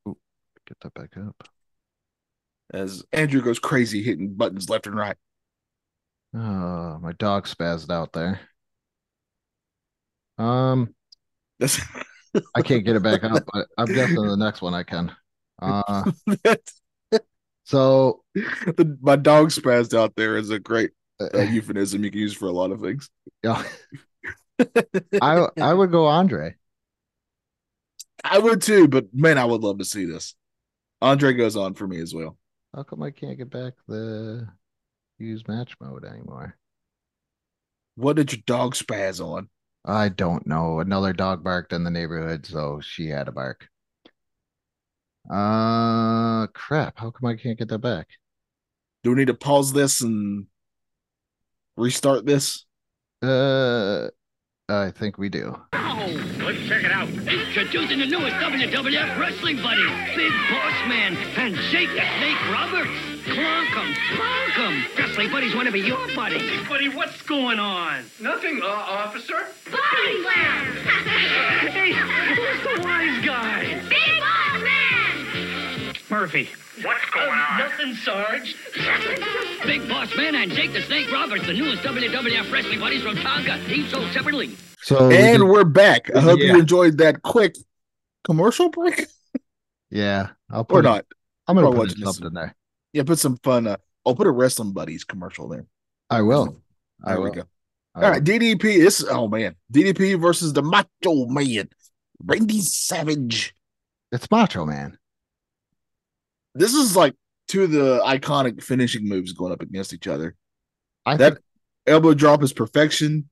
[0.07, 1.49] Get that back up.
[2.75, 5.17] As Andrew goes crazy hitting buttons left and right.
[6.35, 8.41] Oh, my dog spazzed out there.
[10.39, 10.93] Um,
[11.61, 11.81] That's,
[12.57, 15.15] I can't get it back up, but I'm guessing the next one I can.
[15.63, 16.11] Uh,
[17.63, 22.35] so the, my dog spazzed out there is a great uh, euphemism you can use
[22.35, 23.09] for a lot of things.
[23.45, 23.63] yeah,
[25.23, 26.57] I I would go Andre.
[28.25, 30.35] I would too, but man, I would love to see this.
[31.01, 32.37] Andre goes on for me as well.
[32.75, 34.49] How come I can't get back the
[35.19, 36.57] use match mode anymore?
[37.95, 39.49] What did your dog spaz on?
[39.85, 40.81] I don't know.
[40.81, 43.69] Another dog barked in the neighborhood, so she had a bark.
[45.31, 46.99] Uh, crap.
[46.99, 48.09] How come I can't get that back?
[49.05, 50.47] Do we need to pause this and
[51.77, 52.67] restart this?
[53.23, 54.09] Uh,
[54.69, 55.55] I think we do.
[55.73, 57.09] Let's check it out.
[57.09, 59.85] Introducing the newest WWF wrestling buddy,
[60.17, 62.91] Big Boss Man and Jake the Snake Roberts.
[63.25, 64.85] Clunk 'em, clunk 'em.
[64.97, 66.39] Wrestling buddies want to be your buddy.
[66.39, 68.05] Hey, buddy, what's going on?
[68.21, 69.47] Nothing, uh, officer.
[69.71, 70.77] Body slam.
[71.71, 73.94] hey, who's the wise guy?
[76.15, 76.45] Big Boss Man!
[76.45, 76.49] Murphy.
[76.83, 77.59] What's going on?
[77.59, 78.57] Nothing, Sarge.
[79.65, 83.69] Big Boss Man and Jake the Snake Roberts, the newest WWF wrestling buddies from Tonka,
[83.69, 84.57] each sold separately.
[84.83, 86.15] So And did- we're back.
[86.15, 86.53] I hope Yeah.
[86.55, 87.57] you enjoyed that quick
[88.25, 89.07] commercial break.
[89.91, 91.07] yeah, I'll Or put it- not.
[91.47, 92.17] I'm gonna Probably put watching in this.
[92.17, 92.55] something there.
[92.93, 93.67] Yeah, put some fun.
[93.67, 95.67] Uh, oh, put a wrestling buddies commercial there.
[96.11, 96.61] I will.
[97.05, 97.35] I There we will.
[97.37, 97.43] go.
[97.95, 98.79] I All right, DDP.
[98.79, 101.69] This oh man, DDP versus the Macho Man,
[102.23, 103.55] Randy Savage.
[104.13, 104.97] It's Macho Man.
[106.55, 107.15] This is like
[107.49, 110.37] two of the iconic finishing moves going up against each other.
[111.07, 111.39] I That think
[111.87, 113.29] elbow drop is perfection.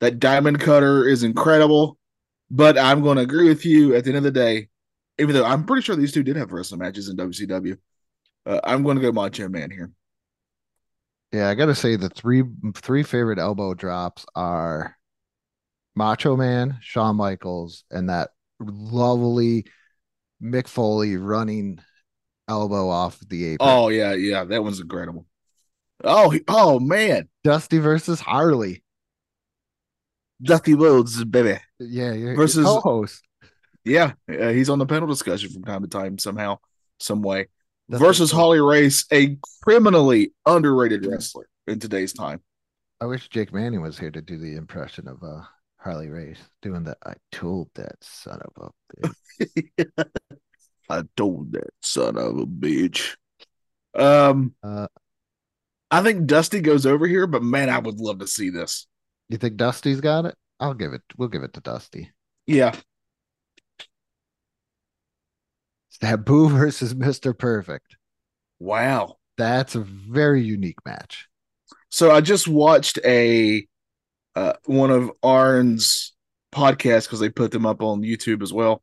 [0.00, 1.98] That diamond cutter is incredible.
[2.50, 3.94] But I'm going to agree with you.
[3.94, 4.68] At the end of the day,
[5.18, 7.78] even though I'm pretty sure these two did have wrestling matches in WCW,
[8.46, 9.90] uh, I'm going to go Macho Man here.
[11.32, 12.42] yeah, I gotta say the three
[12.76, 14.96] three favorite elbow drops are
[15.96, 19.66] Macho Man, Shawn Michaels, and that lovely
[20.42, 21.80] Mick Foley running
[22.48, 23.68] elbow off the apron.
[23.68, 25.26] Oh yeah, yeah, that one's incredible.
[26.02, 28.82] Oh, oh man, Dusty versus Harley.
[30.42, 31.58] Dusty Rhodes, baby.
[31.78, 33.22] Yeah, your, Versus- co-host.
[33.84, 36.58] Yeah, uh, he's on the panel discussion from time to time, somehow,
[36.98, 37.48] some way.
[37.90, 38.32] Versus Rhodes.
[38.32, 42.40] Harley Race, a criminally underrated wrestler in today's time.
[43.00, 45.42] I wish Jake Manning was here to do the impression of uh
[45.76, 46.96] Harley Race doing that.
[47.04, 50.08] I told that son of a bitch.
[50.88, 53.16] I told that son of a bitch.
[53.94, 54.88] Um, Uh,
[55.90, 58.86] I think Dusty goes over here, but man, I would love to see this.
[59.28, 60.34] you think Dusty's got it?
[60.60, 61.02] I'll give it.
[61.16, 62.10] We'll give it to Dusty.
[62.46, 62.74] Yeah,
[65.90, 67.36] Sabu versus Mr.
[67.36, 67.96] Perfect.
[68.58, 69.16] wow.
[69.36, 71.26] That's a very unique match.
[71.90, 73.66] So I just watched a
[74.36, 76.12] uh, one of Arn's
[76.54, 78.82] podcasts because they put them up on YouTube as well.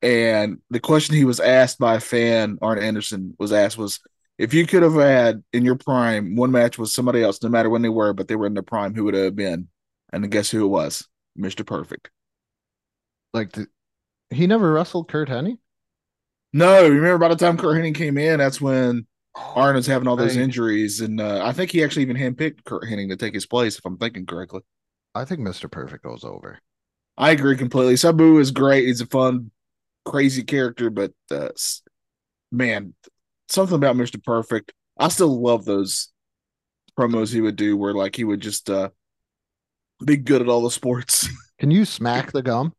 [0.00, 4.00] And the question he was asked by a fan, Arn Anderson, was asked was
[4.38, 7.68] if you could have had in your prime one match with somebody else, no matter
[7.70, 9.68] when they were, but they were in their prime, who would it have been?
[10.12, 11.06] And guess who it was?
[11.36, 11.64] Mr.
[11.64, 12.10] Perfect.
[13.34, 13.68] Like the,
[14.30, 15.58] he never wrestled Curt Hennig.
[16.52, 20.16] No, remember by the time Curt Hennig came in, that's when Arn was having all
[20.16, 20.44] those Right.
[20.44, 23.78] injuries, and uh, I think he actually even handpicked Curt Hennig to take his place,
[23.78, 24.62] if I'm thinking correctly.
[25.14, 25.68] I think Mr.
[25.68, 26.60] Perfect goes over.
[27.16, 27.96] I agree completely.
[27.96, 28.86] Sabu is great.
[28.86, 29.50] He's a fun,
[30.10, 31.48] crazy character, but uh,
[32.52, 32.94] man,
[33.48, 34.22] something about Mr.
[34.22, 34.72] Perfect.
[34.98, 36.08] I still love those
[36.98, 38.88] promos he would do where like he would just uh
[40.04, 41.28] be good at all the sports.
[41.58, 42.72] Can you smack the gum?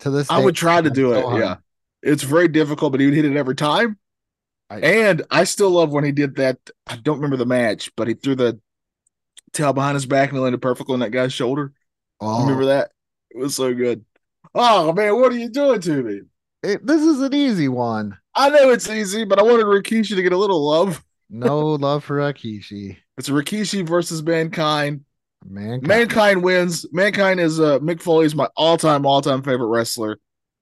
[0.00, 1.38] To this, I would try to do it.
[1.38, 1.56] Yeah.
[2.02, 3.98] It's very difficult, but he would hit it every time.
[4.68, 6.58] I- and I still love when he did that.
[6.86, 8.60] I don't remember the match, but he threw the
[9.52, 11.72] tail behind his back and landed perfectly on that guy's shoulder.
[12.20, 12.90] Oh, Remember that?
[13.30, 14.04] It was so good.
[14.58, 16.20] Oh man, what are you doing to me?
[16.62, 18.16] it- this is an easy one.
[18.34, 21.04] I know it's easy, but I wanted Rikishi to get a little love.
[21.30, 22.96] No love for Rikishi.
[23.18, 25.04] It's Rikishi versus Mankind.
[25.48, 26.86] Man, Mankind wins.
[26.92, 30.18] Mankind is uh Mick Foley is my all-time, all-time favorite wrestler.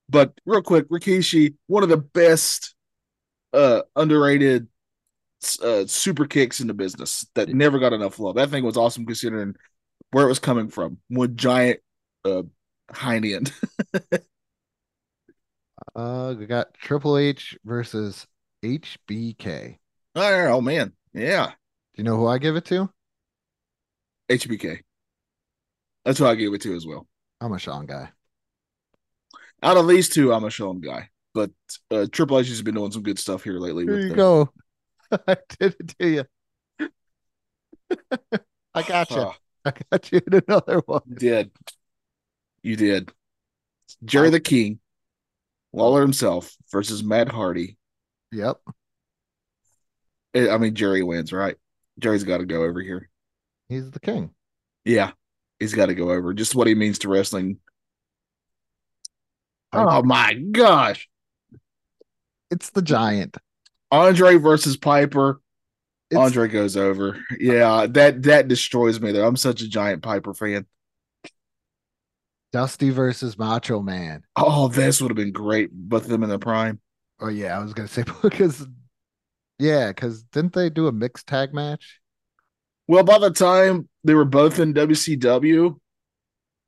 [0.08, 2.74] But real quick, Rikishi, one of the best
[3.52, 4.66] uh underrated
[5.62, 8.34] uh super kicks in the business that never got enough love.
[8.36, 9.54] That thing was awesome considering
[10.10, 10.98] where it was coming from.
[11.08, 11.80] One giant
[12.24, 12.42] uh
[12.90, 13.52] hind end.
[15.94, 18.26] Uh, we got Triple H versus
[18.64, 19.78] HBK.
[20.16, 20.92] oh man.
[21.12, 21.46] Yeah.
[21.46, 21.52] Do
[21.96, 22.90] you know who I give it to?
[24.30, 24.80] HBK.
[26.04, 27.06] That's who I gave it to as well.
[27.40, 28.10] I'm a Shawn guy.
[29.62, 31.10] Out of these two, I'm a Shawn guy.
[31.32, 31.50] But
[31.90, 33.84] uh Triple H has been doing some good stuff here lately.
[33.84, 34.50] Here you the- go.
[35.12, 36.24] I did it to you.
[38.74, 39.16] I got you.
[39.16, 39.32] Uh,
[39.64, 41.02] I got you in another one.
[41.06, 41.50] You did.
[42.64, 43.12] You did.
[44.04, 44.80] Jerry the King,
[45.74, 47.76] Lawler himself versus Matt Hardy.
[48.32, 48.56] Yep.
[50.34, 51.56] I mean, Jerry wins, right?
[51.98, 53.10] Jerry's got to go over here.
[53.68, 54.30] He's the king.
[54.84, 55.12] Yeah,
[55.60, 56.32] he's got to go over.
[56.34, 57.58] Just what he means to wrestling.
[59.72, 61.08] Oh my gosh.
[62.50, 63.36] It's the giant.
[63.90, 65.40] Andre versus Piper.
[66.10, 67.18] It's, Andre goes over.
[67.38, 69.26] Yeah, that that destroys me though.
[69.26, 70.66] I'm such a giant Piper fan.
[72.54, 74.22] Dusty versus Macho Man.
[74.36, 75.72] Oh, this would have been great.
[75.72, 76.78] Both of them in their prime.
[77.18, 78.64] Oh yeah, I was gonna say because
[79.58, 81.98] yeah, because didn't they do a mixed tag match?
[82.86, 85.80] Well, by the time they were both in WCW,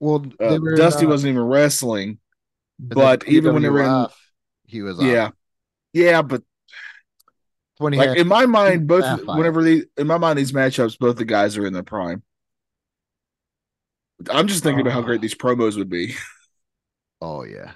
[0.00, 2.18] Well, uh, were Dusty uh, wasn't even wrestling.
[2.80, 4.06] But even when they were in,
[4.66, 5.30] he was yeah,
[5.92, 6.42] yeah, but
[7.78, 10.98] when he like had in my mind, both whenever they in my mind these matchups,
[10.98, 12.24] both the guys are in their prime.
[14.30, 16.14] I'm just thinking about how great these promos would be.
[17.20, 17.72] oh yeah,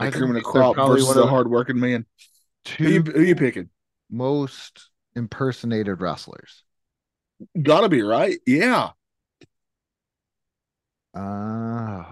[0.00, 2.06] Like think they're Crop versus a the hardworking man.
[2.78, 3.68] Who you, who you picking?
[4.10, 6.62] most impersonated wrestlers.
[7.60, 8.38] Gotta be right.
[8.46, 8.90] Yeah.
[11.14, 12.04] Uh,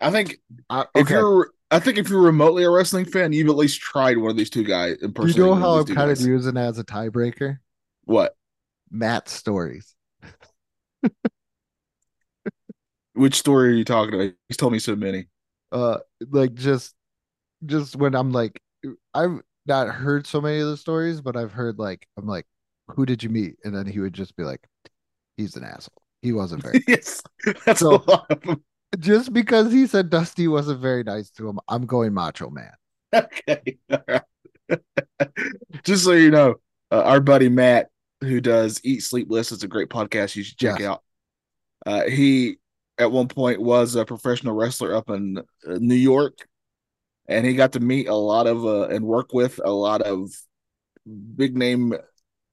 [0.00, 0.38] I think
[0.68, 4.18] I, if you're I think if you're remotely a wrestling fan, you've at least tried
[4.18, 5.40] one of these two guys in person.
[5.40, 7.58] you know how I'm kind of using as a tiebreaker?
[8.04, 8.36] what?
[8.92, 9.94] Matt's stories.
[13.14, 14.32] Which story are you talking about?
[14.48, 15.26] He's told me so many.
[15.70, 15.98] Uh,
[16.30, 16.94] like just,
[17.66, 18.60] just when I'm like,
[19.14, 22.46] I've not heard so many of the stories, but I've heard like, I'm like,
[22.88, 23.56] who did you meet?
[23.64, 24.66] And then he would just be like,
[25.36, 26.02] he's an asshole.
[26.22, 26.82] He wasn't very.
[26.88, 27.22] yes,
[27.66, 28.64] that's So- a lot of them.
[28.98, 32.72] just because he said Dusty wasn't very nice to him, I'm going Macho Man.
[33.14, 33.76] Okay.
[34.08, 34.22] Right.
[35.84, 36.54] Just so you know,
[36.90, 37.90] uh, our buddy Matt,
[38.22, 40.88] who does Eat Sleep List, it's a great podcast you should check Yes.
[40.88, 41.02] out.
[41.84, 42.56] Uh, he
[42.98, 45.42] at one point was a professional wrestler up in uh,
[45.80, 46.46] New York,
[47.26, 50.30] and he got to meet a lot of uh, and work with a lot of
[51.36, 51.94] big name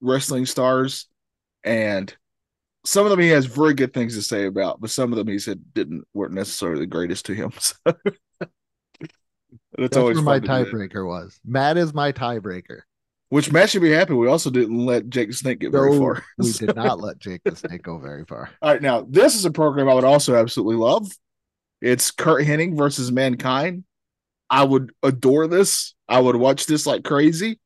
[0.01, 1.07] wrestling stars,
[1.63, 2.15] and
[2.86, 5.28] some of them he has very good things to say about, but some of them
[5.28, 7.51] he said didn't weren't necessarily the greatest to him.
[9.78, 10.72] So it's That's always where my fun to do that.
[10.72, 11.39] tiebreaker was.
[11.45, 12.82] Matt is my tiebreaker.
[13.30, 14.13] Which Matt should be happy.
[14.13, 16.23] We also didn't let Jake the Snake get very far.
[16.39, 18.49] we did not let Jake the Snake go very far.
[18.61, 21.11] All right, now this is a program I would also absolutely love.
[21.82, 23.84] It's Curt Hennig versus Mankind.
[24.49, 25.93] I would adore this.
[26.07, 27.59] I would watch this like crazy.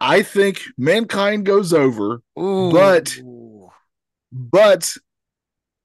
[0.00, 3.18] I think Mankind goes over, But-
[4.30, 4.92] but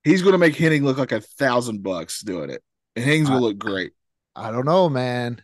[0.04, 2.62] he's going to make Hennig look like a thousand bucks doing it,
[2.96, 3.94] and Hennig's will look great.
[4.36, 5.42] I don't know, man.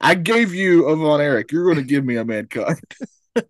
[0.00, 1.52] I gave you a Von Erich.
[1.52, 2.80] You're going to give me a Mankind.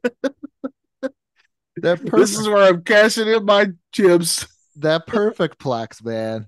[1.76, 4.46] That perfect, This is where I'm cashing in my chips.
[4.76, 6.46] that perfect plex, man.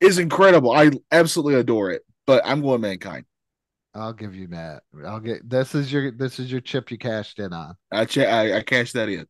[0.00, 0.70] is incredible.
[0.72, 2.02] I absolutely adore it.
[2.26, 3.26] But I'm going mankind.
[3.94, 4.82] I'll give you Matt.
[5.04, 7.76] I'll get this is your this is your chip you cashed in on.
[7.92, 9.26] I cha- I, I cashed that in.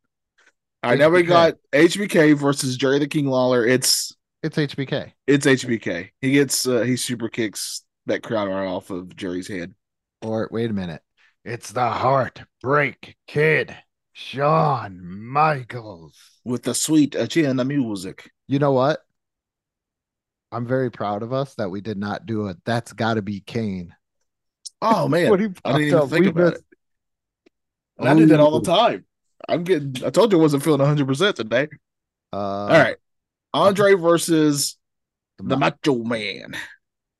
[0.84, 3.66] Right, now we got HBK versus Jerry the King Lawler.
[3.66, 5.12] It's It's HBK.
[5.26, 6.10] it's HBK.
[6.20, 9.74] He gets uh, he super kicks that crown right off of Jerry's head.
[10.22, 11.02] Or wait a minute.
[11.44, 13.76] It's the heartbreak kid,
[14.12, 16.18] Shawn Michaels.
[16.44, 18.30] with the sweet agenda music.
[18.48, 19.00] You know what?
[20.52, 23.94] I'm very proud of us that we did not do a that's gotta be Kane.
[24.80, 26.64] Oh man, When he I didn't even up, think we about missed- it.
[27.98, 29.04] And I do that all the time.
[29.48, 29.94] I'm getting.
[30.04, 31.68] I told you I wasn't feeling 100 percent today.
[32.32, 32.96] Uh, all right,
[33.54, 34.76] Andre versus
[35.38, 36.54] the the Macho Man.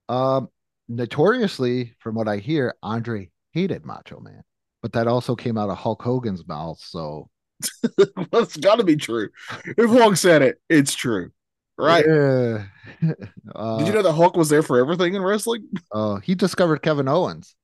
[0.08, 0.48] Um,
[0.88, 4.42] notoriously, from what I hear, Andre hated Macho Man,
[4.82, 6.78] but that also came out of Hulk Hogan's mouth.
[6.80, 7.30] So,
[7.98, 9.28] it's got to be true.
[9.64, 11.30] If Hulk said it, it's true,
[11.78, 12.04] right?
[12.06, 12.64] Yeah.
[13.54, 15.68] uh, Did you know that Hulk was there for everything in wrestling?
[15.92, 17.54] uh, he discovered Kevin Owens.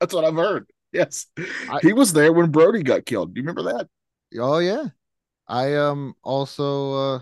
[0.00, 0.70] That's what I've heard.
[0.92, 3.34] Yes, I- he was there when Brody got killed.
[3.34, 3.88] Do you remember that?
[4.38, 4.86] Oh yeah,
[5.46, 7.20] I um also uh,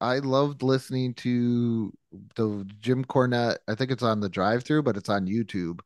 [0.00, 1.92] I loved listening to
[2.34, 3.56] the Jim Cornette.
[3.68, 5.80] I think it's on the drive-through, but it's on YouTube.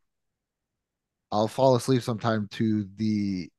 [1.33, 3.51] I'll fall asleep sometime to the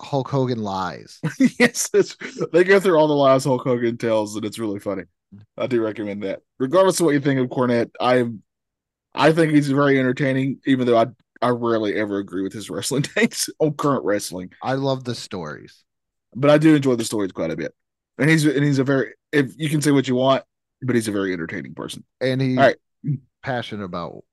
[0.00, 1.20] Hulk Hogan lies.
[1.58, 1.88] yes,
[2.52, 5.04] they go through all the lies Hulk Hogan tells, and it's really funny.
[5.56, 6.42] I do recommend that.
[6.58, 8.24] Regardless of what you think of Cornette, I
[9.14, 11.06] I think he's very entertaining, even though I
[11.40, 14.52] I rarely ever agree with his wrestling takes on current wrestling.
[14.62, 15.84] I love the stories.
[16.34, 17.74] But I do enjoy the stories quite a bit.
[18.18, 20.44] And he's and he's a very if you can say what you want,
[20.84, 22.04] but he's a very entertaining person.
[22.20, 22.76] and he's right.
[23.42, 24.24] passionate about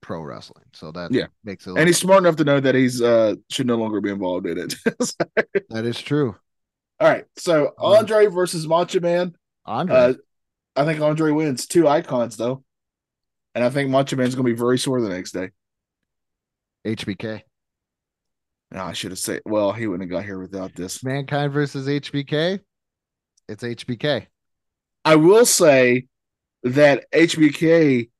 [0.00, 1.26] pro wrestling, so that Yeah.
[1.44, 1.76] makes it.
[1.76, 4.58] And he's smart enough to know that he's uh should no longer be involved in
[4.58, 4.74] it.
[5.70, 6.34] that is true.
[7.00, 7.24] All right.
[7.36, 9.34] So Um, Andre versus Macho Man.
[9.64, 10.14] Andre, Uh
[10.74, 11.66] I think Andre wins.
[11.66, 12.64] Two icons though.
[13.54, 15.50] And I think Macho Man's gonna be very sore the next day.
[16.84, 17.42] HBK,
[18.72, 21.04] No, I should have said well, he wouldn't have got here without this.
[21.04, 22.58] mankind versus HBK.
[23.48, 24.26] It's HBK.
[25.04, 26.06] I will say
[26.62, 28.10] that HBK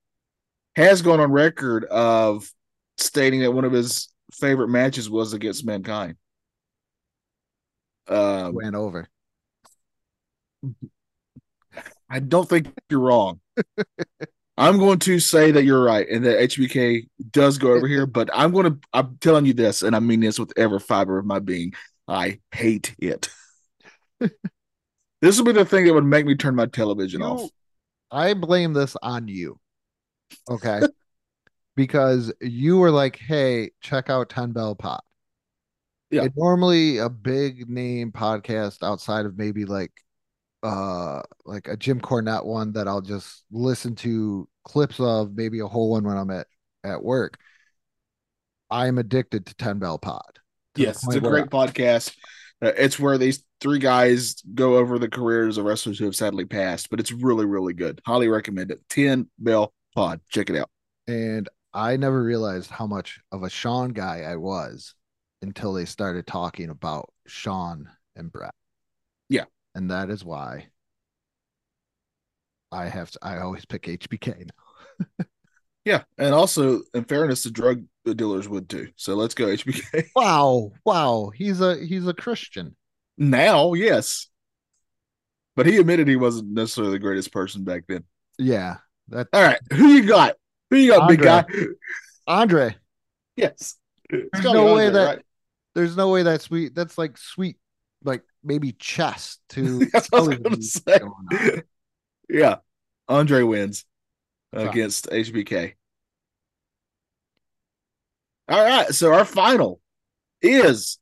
[0.76, 2.51] has gone on record of
[2.99, 6.16] stating that one of his favorite matches was against Mankind.
[8.09, 9.09] Um, Went over.
[12.11, 13.41] I don't think you're wrong.
[14.59, 18.28] I'm going to say that you're right and that HBK does go over here, but
[18.35, 21.24] I'm going to, I'm telling you this, and I mean this with every fiber of
[21.24, 21.72] my being.
[22.07, 23.28] I hate it.
[25.23, 27.51] this will be the thing that would make me turn my television You- off.
[28.11, 29.59] I blame this on you.
[30.51, 30.83] Okay.
[31.77, 35.01] because you were like, hey, check out 10 Bell Pod.
[36.11, 36.25] Yeah.
[36.25, 39.93] And normally a big name podcast outside of maybe like
[40.62, 45.66] uh like a Jim Cornette one that I'll just listen to clips of, maybe a
[45.66, 46.47] whole one when I'm at,
[46.85, 47.39] at work.
[48.70, 50.39] I'm addicted to 10 Bell Pod.
[50.77, 52.14] Yes, it's a great podcast.
[52.63, 56.45] Uh, it's where these three guys go over the careers of wrestlers who have sadly
[56.45, 58.01] passed, but it's really, really good.
[58.07, 58.81] Highly recommend it.
[58.89, 60.21] 10 Bell pod.
[60.29, 60.71] Check it out.
[61.09, 64.95] And I never realized how much of a Shawn guy I was
[65.43, 68.55] until they started talking about Shawn and Brett.
[69.29, 69.47] Yeah.
[69.75, 70.69] And that is why
[72.71, 75.25] I have to, I always pick HBK now.
[75.85, 78.91] Yeah, and also, in fairness, the drug dealers would too.
[78.97, 80.09] So let's go HBK.
[80.16, 80.72] Wow.
[80.85, 81.30] Wow.
[81.35, 82.76] He's a he's a Christian.
[83.18, 84.28] now, yes,
[85.57, 88.05] but he admitted he wasn't necessarily the greatest person back then.
[88.39, 88.76] Yeah.
[89.09, 90.37] That All right, who you got?
[90.70, 91.45] Who you got, big guy?
[91.49, 91.66] Andre.
[92.26, 92.76] Andre.
[93.37, 93.76] Yes,
[94.11, 95.24] There's no way Andre, that right?
[95.74, 96.74] there's no way that's sweet.
[96.74, 97.57] That's like sweet,
[98.05, 100.99] like maybe chess to That's what I was say.
[100.99, 101.62] going on.
[102.28, 102.57] Yeah,
[103.09, 103.85] Andre wins
[104.53, 105.75] Against HBK.
[108.49, 109.81] All right, so our final
[110.43, 110.99] is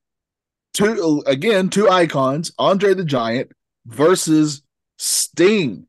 [0.72, 3.52] two again two icons, Andre the Giant
[3.86, 4.62] versus
[4.98, 5.86] Sting.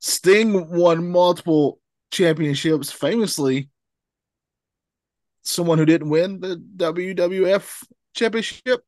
[0.00, 1.80] Sting won multiple
[2.10, 3.68] championships, famously
[5.42, 7.84] someone who didn't win the WWF
[8.14, 8.82] championship.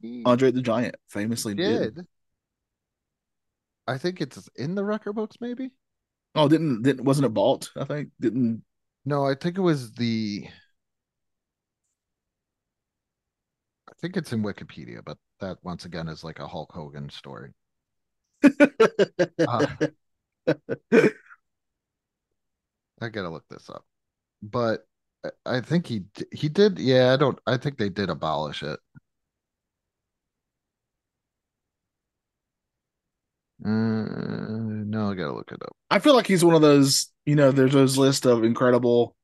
[0.00, 0.22] Hmm.
[0.26, 1.96] Andre the Giant famously did.
[1.96, 2.06] did.
[3.86, 5.70] I think it's in the record books, maybe.
[6.38, 7.70] Oh, didn't didn't wasn't it Balt?
[7.76, 8.62] I think didn't.
[9.04, 10.48] No, I think it was the.
[13.88, 17.52] I think it's in Wikipedia, but that once again is like a Hulk Hogan story.
[19.46, 19.66] Uh,
[23.00, 23.84] I gotta look this up,
[24.42, 24.86] but
[25.24, 25.30] I-
[25.62, 26.78] think he he did.
[26.78, 27.38] Yeah, I don't.
[27.46, 28.80] I think they did abolish it.
[33.64, 34.47] Uh,
[34.88, 35.76] no, I gotta look it up.
[35.90, 39.14] I feel like he's one of those, you know, there's those list of incredible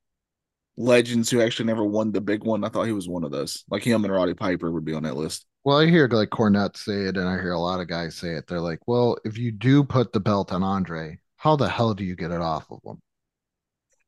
[0.77, 2.65] legends who actually never won the big one.
[2.65, 3.65] I thought he was one of those.
[3.71, 5.47] Like him and Roddy Piper would be on that list.
[5.65, 8.33] Well, I hear like Cornette say it, and I hear a lot of guys say
[8.33, 8.47] it.
[8.47, 12.05] They're like, "Well, if you do put the belt on Andre, how the hell do
[12.05, 13.01] you get it off of him?"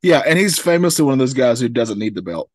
[0.02, 2.50] Yeah, and he's famously one of those guys who doesn't need the belt.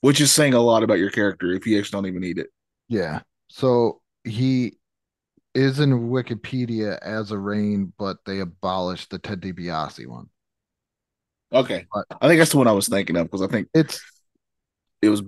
[0.00, 2.50] Which is saying a lot about your character if you actually don't even need it.
[2.88, 3.22] Yeah.
[3.48, 4.77] So he
[5.54, 10.28] is in Wikipedia as a reign, but they abolished the Ted DiBiase one.
[11.52, 11.86] Okay.
[11.92, 14.00] But- I think that's the one I was thinking of because I think It's
[15.00, 15.22] it was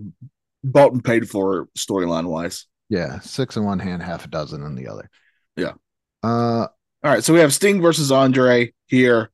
[0.63, 2.67] bought and paid for storyline wise.
[2.89, 5.09] yeah, six in one hand, half a dozen in the other.
[5.57, 5.73] Yeah.
[6.23, 9.31] Uh, All right, so we have Sting versus Andre here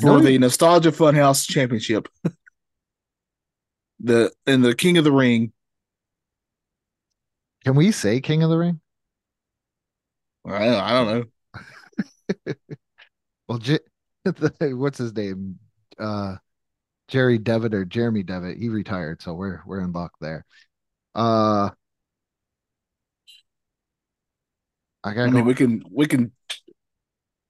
[0.00, 2.08] for the Nostalgia Funhouse Championship.
[4.00, 5.52] the and the King of the Ring.
[7.64, 8.79] can we say King of the Ring?
[10.44, 11.24] I don't, I don't know.
[13.48, 13.80] Well, J-
[14.60, 15.58] what's his name?
[15.98, 16.36] Uh,
[17.08, 18.58] Jerry Devitt or Jeremy Devitt.
[18.58, 20.44] He retired, so we're we're in luck there.
[21.14, 21.70] Uh,
[25.02, 25.48] I I mean, go.
[25.48, 26.32] we can we can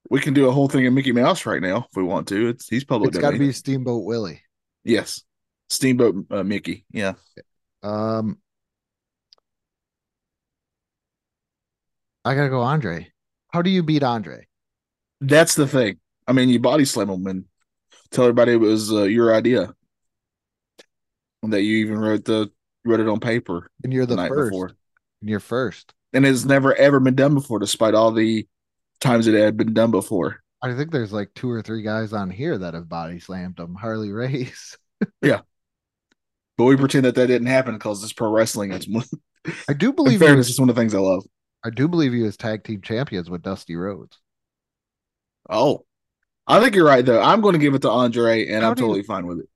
[0.09, 2.49] we can do a whole thing in Mickey Mouse right now if we want to.
[2.49, 4.43] It's he's public It's got to be Steamboat Willie.
[4.84, 5.22] yes,
[5.68, 6.84] Steamboat uh, Mickey.
[6.91, 7.14] Yeah,
[7.82, 8.38] Um,
[12.24, 13.10] I gotta go, Andre.
[13.52, 14.46] How do you beat Andre?
[15.20, 15.98] that's the thing.
[16.26, 17.44] I mean, you body slam him and
[18.10, 19.74] tell everybody it was uh, your idea,
[21.42, 22.50] and that you even wrote the
[22.84, 24.50] wrote it on paper And you're the, the night first.
[24.50, 24.66] before.
[25.20, 25.92] And you're first.
[26.12, 28.46] and it's never ever been done before, despite all the
[29.00, 30.42] times it had been done before.
[30.62, 33.74] I think there's like two or three guys on here that have body slammed him.
[33.74, 34.76] Harley Race.
[35.22, 35.40] Yeah.
[36.58, 38.72] But we pretend that that didn't happen because it's pro wrestling.
[38.72, 39.06] It's one,
[39.66, 41.24] I do believe he fairness, was, it's one of the things I love.
[41.64, 44.18] I do believe he was tag team champions with Dusty Rhodes.
[45.48, 45.84] Oh,
[46.46, 47.20] I think you're right though.
[47.20, 49.40] I'm going to give it to Andre, and How I'm do you- totally fine with
[49.40, 49.46] it.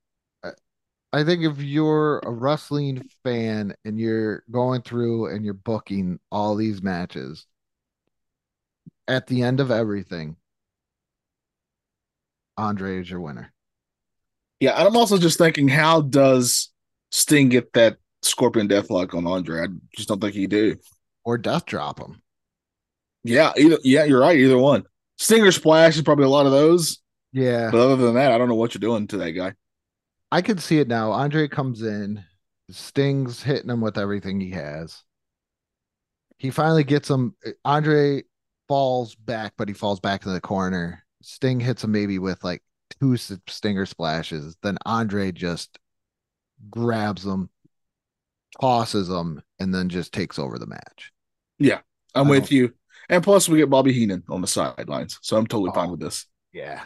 [1.12, 6.56] I think if you're a wrestling fan and you're going through and you're booking all
[6.56, 7.46] these matches,
[9.06, 10.34] at the end of everything,
[12.56, 13.52] Andre is your winner.
[14.58, 16.70] Yeah, and I'm also just thinking, how does
[17.12, 19.62] Sting get that Scorpion Deathlock on Andre?
[19.62, 20.76] I just don't think he do.
[21.24, 22.20] Or death drop him.
[23.22, 24.36] Yeah, either yeah, you're right.
[24.38, 24.84] Either one.
[25.16, 26.98] Stinger Splash is probably a lot of those,
[27.32, 27.70] Yeah.
[27.70, 29.54] but other than that, I don't know what you're doing to that guy.
[30.32, 31.12] I can see it now.
[31.12, 32.24] Andre comes in,
[32.70, 35.02] Sting's hitting him with everything he has.
[36.38, 37.36] He finally gets him.
[37.64, 38.24] Andre
[38.68, 41.04] falls back, but he falls back in the corner.
[41.22, 42.62] Sting hits him maybe with like
[43.00, 44.56] two stinger splashes.
[44.62, 45.78] Then Andre just
[46.70, 47.48] grabs him,
[48.60, 51.12] tosses him, and then just takes over the match.
[51.60, 52.74] I'm I with don't- you.
[53.08, 55.92] And plus, we get Bobby Heenan on the sidelines, so I'm totally fine Oh.
[55.92, 56.26] with this.
[56.52, 56.82] Yeah.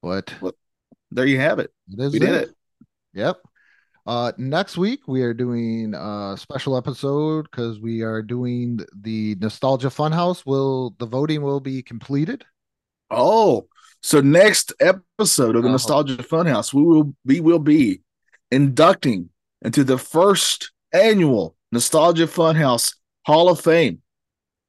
[0.00, 0.32] What?
[1.10, 1.70] There you have it.
[1.92, 2.50] It is We did it.
[3.14, 3.36] Yep.
[4.06, 9.88] Uh, next week we are doing a special episode because we are doing the Nostalgia
[9.88, 10.46] Funhouse.
[10.46, 12.44] Will the voting will be completed?
[13.10, 13.68] Oh,
[14.02, 15.72] so next episode of the Oh.
[15.72, 18.00] Nostalgia Funhouse, we will we will be
[18.50, 19.28] inducting
[19.62, 24.00] into the first annual Nostalgia Funhouse Hall of Fame.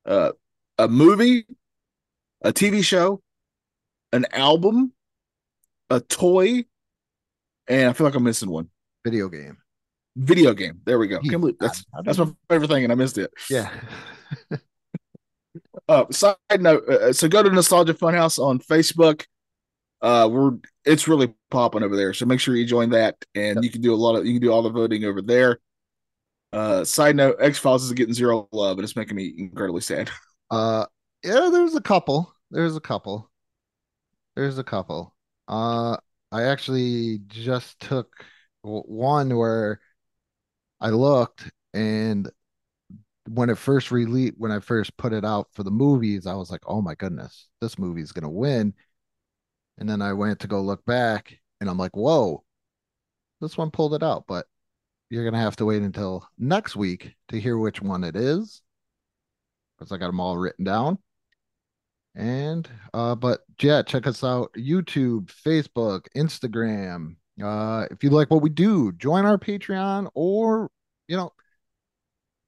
[0.05, 0.31] Uh,
[0.77, 1.45] a movie,
[2.41, 3.21] a TV show,
[4.11, 4.93] an album,
[5.89, 6.65] a toy,
[7.67, 8.69] and I feel like I'm missing one.
[9.03, 9.57] Video game.
[10.15, 10.81] Video game.
[10.85, 11.19] There we go.
[11.21, 13.31] Believe that's that's my favorite thing, and I missed it.
[13.49, 13.71] Yeah.
[15.89, 19.25] Uh, side note, uh, so go to Nostalgia Funhouse on Facebook.
[20.01, 20.51] Uh, we're
[20.85, 23.93] it's really popping over there, so make sure you join that, and you can do
[23.93, 25.59] a lot of you can do all the voting over there.
[26.53, 30.09] Uh, side note, X Files is getting zero love, and it's making me incredibly sad.
[30.51, 30.85] Uh,
[31.23, 32.35] yeah, there's a couple.
[32.49, 33.31] There's a couple.
[34.35, 35.15] There's a couple.
[35.47, 35.95] Uh,
[36.29, 38.25] I actually just took
[38.63, 39.79] one where
[40.79, 42.29] I looked and
[43.27, 46.51] when it first released, when I first put it out for the movies, I was
[46.51, 48.73] like, oh my goodness, this movie's gonna win.
[49.77, 52.43] And then I went to go look back and I'm like, whoa,
[53.41, 54.47] this one pulled it out, but
[55.11, 58.61] you're gonna have to wait until next week to hear which one it is
[59.77, 60.99] because I got them all written down.
[62.15, 67.17] And uh, but yeah, check us out YouTube, Facebook, Instagram.
[67.43, 70.71] Uh, if you like what we do, join our Patreon or
[71.09, 71.33] you know,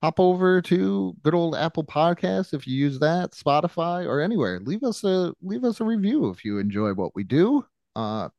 [0.02, 4.62] hop over to good old Apple Podcasts if you use that, Spotify or anywhere.
[4.62, 7.66] Leave us a leave us a review if you enjoy what we do.
[7.94, 8.30] Uh,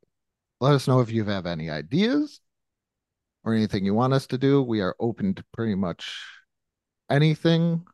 [0.61, 2.41] let us know if you have any ideas
[3.45, 4.63] or anything you want us to do.
[4.63, 6.25] We are open to pretty much
[7.11, 7.85] anything.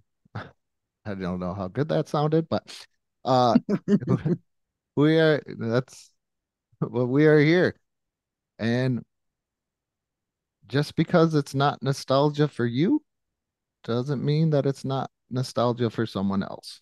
[0.34, 2.86] I don't know how good that sounded, but
[3.24, 3.56] uh
[4.96, 6.10] we are that's
[6.80, 7.74] what we are here.
[8.58, 9.02] And
[10.68, 13.02] just because it's not nostalgia for you
[13.82, 16.78] doesn't mean that it's not nostalgia for someone else.